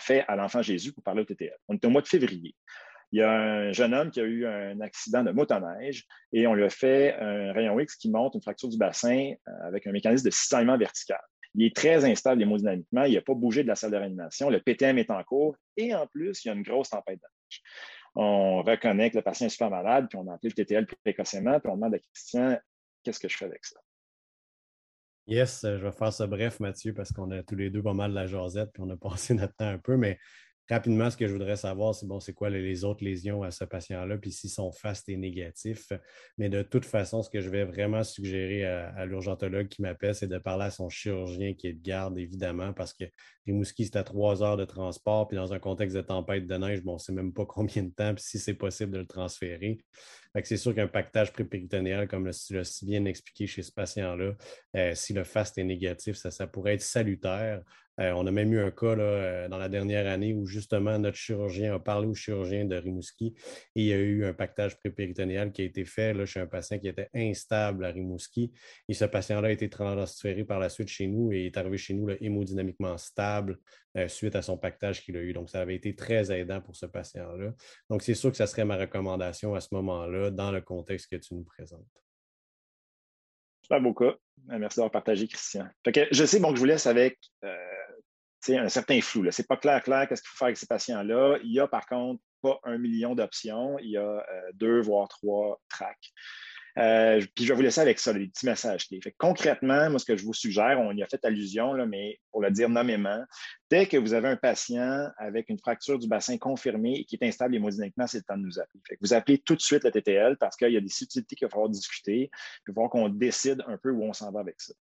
[0.00, 1.54] fait à l'enfant Jésus pour parler au TTL.
[1.68, 2.56] On est au mois de février
[3.12, 6.54] il y a un jeune homme qui a eu un accident de motoneige et on
[6.54, 9.92] lui a fait un rayon X qui montre une fracture du bassin euh, avec un
[9.92, 11.20] mécanisme de cisaillement vertical.
[11.54, 14.60] Il est très instable hémodynamiquement, il n'a pas bougé de la salle de réanimation, le
[14.60, 17.62] PTM est en cours et en plus, il y a une grosse tempête de neige.
[18.14, 21.60] On reconnaît que le patient est super malade, puis on a appelé le TTL précocement,
[21.60, 22.58] puis on demande à Christian
[23.02, 23.80] qu'est-ce que je fais avec ça?
[25.26, 28.10] Yes, je vais faire ça bref, Mathieu, parce qu'on a tous les deux pas mal
[28.10, 30.18] de la jasette, puis on a passé notre temps un peu, mais
[30.70, 33.64] Rapidement, ce que je voudrais savoir, c'est bon, c'est quoi les autres lésions à ce
[33.64, 35.92] patient-là, puis s'ils sont fast et négatifs.
[36.38, 40.28] Mais de toute façon, ce que je vais vraiment suggérer à, l'urgentologue qui m'appelle, c'est
[40.28, 43.04] de parler à son chirurgien qui est de garde, évidemment, parce que
[43.44, 46.82] Rimouski, c'est à trois heures de transport, puis dans un contexte de tempête de neige,
[46.82, 49.06] bon, on ne sait même pas combien de temps, puis si c'est possible de le
[49.06, 49.78] transférer.
[50.44, 54.34] c'est sûr qu'un pactage prépéritonéal, comme tu l'as si bien expliqué chez ce patient-là,
[54.76, 57.62] euh, si le fast est négatif, ça pourrait être salutaire.
[58.00, 61.16] Euh, on a même eu un cas euh, dans la dernière année où justement notre
[61.16, 63.34] chirurgien a parlé au chirurgien de Rimouski
[63.74, 66.46] et il y a eu un pactage prépéritonéal qui a été fait là, chez un
[66.46, 68.52] patient qui était instable à Rimouski.
[68.88, 71.94] Et ce patient-là a été transféré par la suite chez nous et est arrivé chez
[71.94, 73.58] nous hémodynamiquement stable
[73.96, 75.34] euh, suite à son pactage qu'il a eu.
[75.34, 77.52] Donc, ça avait été très aidant pour ce patient-là.
[77.90, 81.16] Donc, c'est sûr que ça serait ma recommandation à ce moment-là dans le contexte que
[81.16, 82.02] tu nous présentes.
[83.72, 84.14] Super beau cas.
[84.48, 85.66] Merci d'avoir partagé, Christian.
[85.86, 87.18] je sais bon, que je vous laisse avec
[88.50, 89.30] un certain flou.
[89.30, 91.38] Ce n'est pas clair, clair, qu'est-ce qu'il faut faire avec ces patients-là.
[91.42, 95.08] Il y a par contre pas un million d'options, il y a euh, deux, voire
[95.08, 96.12] trois tracks.
[96.78, 99.00] Euh, puis je vais vous laisser avec ça, les petits messages clés.
[99.02, 102.18] Fait concrètement, moi, ce que je vous suggère, on y a fait allusion, là, mais
[102.30, 103.22] pour le dire nommément,
[103.70, 107.26] dès que vous avez un patient avec une fracture du bassin confirmée et qui est
[107.26, 108.80] instable hémodynamiquement, c'est le temps de nous appeler.
[108.88, 111.46] Fait vous appelez tout de suite le TTL parce qu'il y a des subtilités qu'il
[111.46, 112.30] va falloir discuter.
[112.66, 114.72] Il va falloir qu'on décide un peu où on s'en va avec ça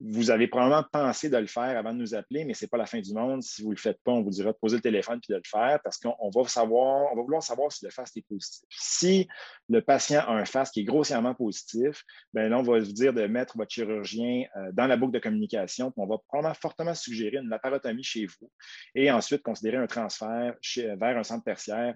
[0.00, 2.78] vous avez probablement pensé de le faire avant de nous appeler, mais ce n'est pas
[2.78, 3.42] la fin du monde.
[3.42, 5.36] Si vous ne le faites pas, on vous dira de poser le téléphone puis de
[5.36, 8.64] le faire parce qu'on va savoir, on va vouloir savoir si le FAST est positif.
[8.70, 9.28] Si
[9.68, 13.12] le patient a un FAST qui est grossièrement positif, ben là, on va vous dire
[13.12, 17.36] de mettre votre chirurgien euh, dans la boucle de communication, on va probablement fortement suggérer
[17.36, 18.50] une laparotomie chez vous
[18.94, 21.94] et ensuite considérer un transfert vers un centre tertiaire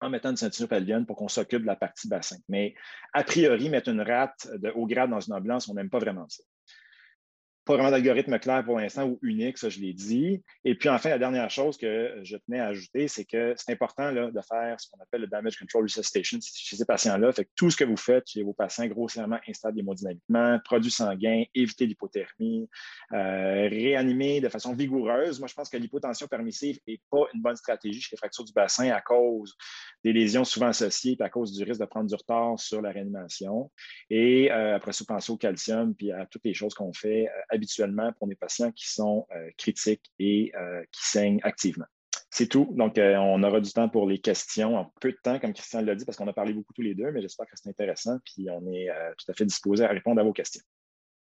[0.00, 2.36] en mettant une ceinture pelvienne pour qu'on s'occupe de la partie bassin.
[2.48, 2.74] Mais
[3.12, 6.28] a priori, mettre une rate de haut grade dans une ambulance, on n'aime pas vraiment
[6.28, 6.42] ça
[7.64, 10.42] pas vraiment d'algorithme clair pour l'instant ou unique, ça je l'ai dit.
[10.64, 14.10] Et puis enfin, la dernière chose que je tenais à ajouter, c'est que c'est important
[14.10, 17.32] là, de faire ce qu'on appelle le damage control resuscitation chez ces patients-là.
[17.32, 21.44] Fait que tout ce que vous faites chez vos patients grossièrement instables hémodynamiquement, produits sanguins,
[21.54, 22.68] éviter l'hypothermie,
[23.12, 25.38] euh, réanimer de façon vigoureuse.
[25.38, 28.52] Moi, je pense que l'hypotension permissive n'est pas une bonne stratégie chez les fractures du
[28.52, 29.56] bassin à cause
[30.02, 32.90] des lésions souvent associées et à cause du risque de prendre du retard sur la
[32.90, 33.70] réanimation.
[34.10, 37.53] Et euh, après ça, penser au calcium puis à toutes les choses qu'on fait euh,
[37.54, 41.86] habituellement pour des patients qui sont euh, critiques et euh, qui saignent activement.
[42.30, 42.68] C'est tout.
[42.72, 45.82] Donc, euh, on aura du temps pour les questions en peu de temps, comme Christian
[45.82, 48.18] l'a dit, parce qu'on a parlé beaucoup tous les deux, mais j'espère que c'est intéressant.
[48.24, 50.62] Puis, on est tout à fait disposé à répondre à vos questions.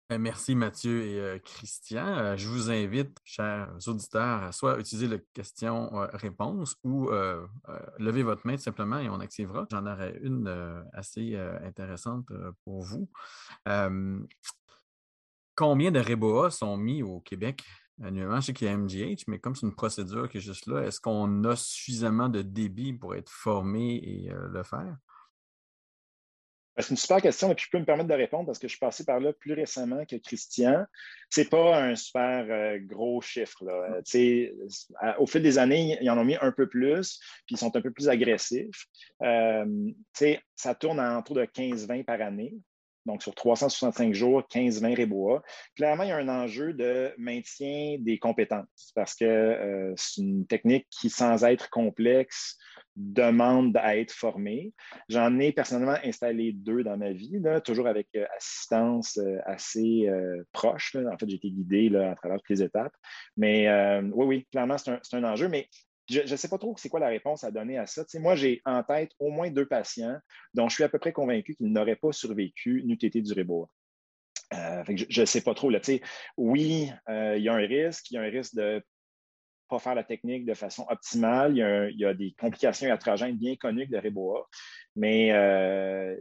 [0.09, 2.37] Merci Mathieu et Christian.
[2.37, 7.09] je vous invite, chers auditeurs, à soit utiliser la question-réponse ou
[7.97, 9.65] lever votre main tout simplement et on activera.
[9.71, 10.47] J'en aurai une
[10.93, 12.27] assez intéressante
[12.63, 13.09] pour vous.
[15.55, 17.63] Combien de REBOA sont mis au Québec
[18.03, 18.41] annuellement?
[18.41, 20.81] Je sais qu'il y a MGH, mais comme c'est une procédure qui est juste là,
[20.81, 24.97] est-ce qu'on a suffisamment de débit pour être formé et euh, le faire?
[26.75, 28.67] Ben, c'est une super question et puis je peux me permettre de répondre parce que
[28.67, 30.85] je suis passé par là plus récemment que Christian.
[31.29, 33.63] C'est pas un super euh, gros chiffre.
[33.63, 35.15] Là.
[35.17, 37.81] au fil des années, ils en ont mis un peu plus, puis ils sont un
[37.81, 38.87] peu plus agressifs.
[39.23, 39.65] Euh,
[40.55, 42.53] ça tourne en autour de 15-20 par année
[43.05, 45.43] donc sur 365 jours, 15-20 rébois.
[45.75, 50.47] Clairement, il y a un enjeu de maintien des compétences parce que euh, c'est une
[50.47, 52.57] technique qui, sans être complexe,
[52.95, 54.73] demande à être formée.
[55.09, 60.09] J'en ai personnellement installé deux dans ma vie, toujours avec euh, assistance euh, assez
[60.51, 60.95] proche.
[60.95, 62.93] En fait, j'ai été guidé à travers toutes les étapes.
[63.37, 63.69] Mais
[64.13, 65.47] oui, oui, clairement, c'est un, un, enjeu.
[65.47, 65.67] Mais
[66.09, 68.03] je ne sais pas trop c'est quoi la réponse à donner à ça.
[68.15, 70.17] moi, j'ai en tête au moins deux patients
[70.53, 73.67] dont je suis à peu près convaincu qu'ils n'auraient pas survécu n'eût été du Réboa.
[74.53, 75.69] Euh, je ne sais pas trop.
[75.69, 75.79] Là,
[76.37, 78.83] oui, euh, il y a un risque, il y a un risque de
[79.67, 81.53] pas faire la technique de façon optimale.
[81.53, 84.47] Il y a, des complications iatrogènes bien connues le Réboa.
[84.95, 86.15] Mais euh,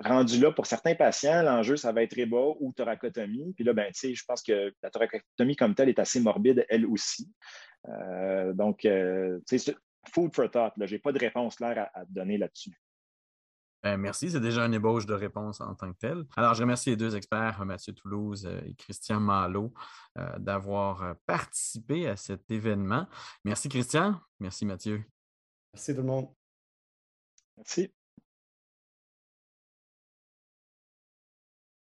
[0.00, 3.52] rendu là, pour certains patients, l'enjeu, ça va être Réboa ou thoracotomie.
[3.54, 7.28] Puis là, ben, je pense que la thoracotomie comme telle est assez morbide, elle aussi.
[7.88, 9.40] Euh, donc, euh,
[10.12, 10.72] food for thought.
[10.80, 12.78] Je n'ai pas de réponse claire à, donner là-dessus.
[13.82, 16.24] Ben, merci, c'est déjà une ébauche de réponse en tant que telle.
[16.36, 19.74] Alors, je remercie les deux experts, Mathieu Toulouse et Christian Malo,
[20.16, 23.06] euh, d'avoir participé à cet événement.
[23.44, 24.18] Merci, Christian.
[24.40, 25.04] Merci, Mathieu.
[25.74, 26.28] Merci tout le monde.
[27.58, 27.92] Merci.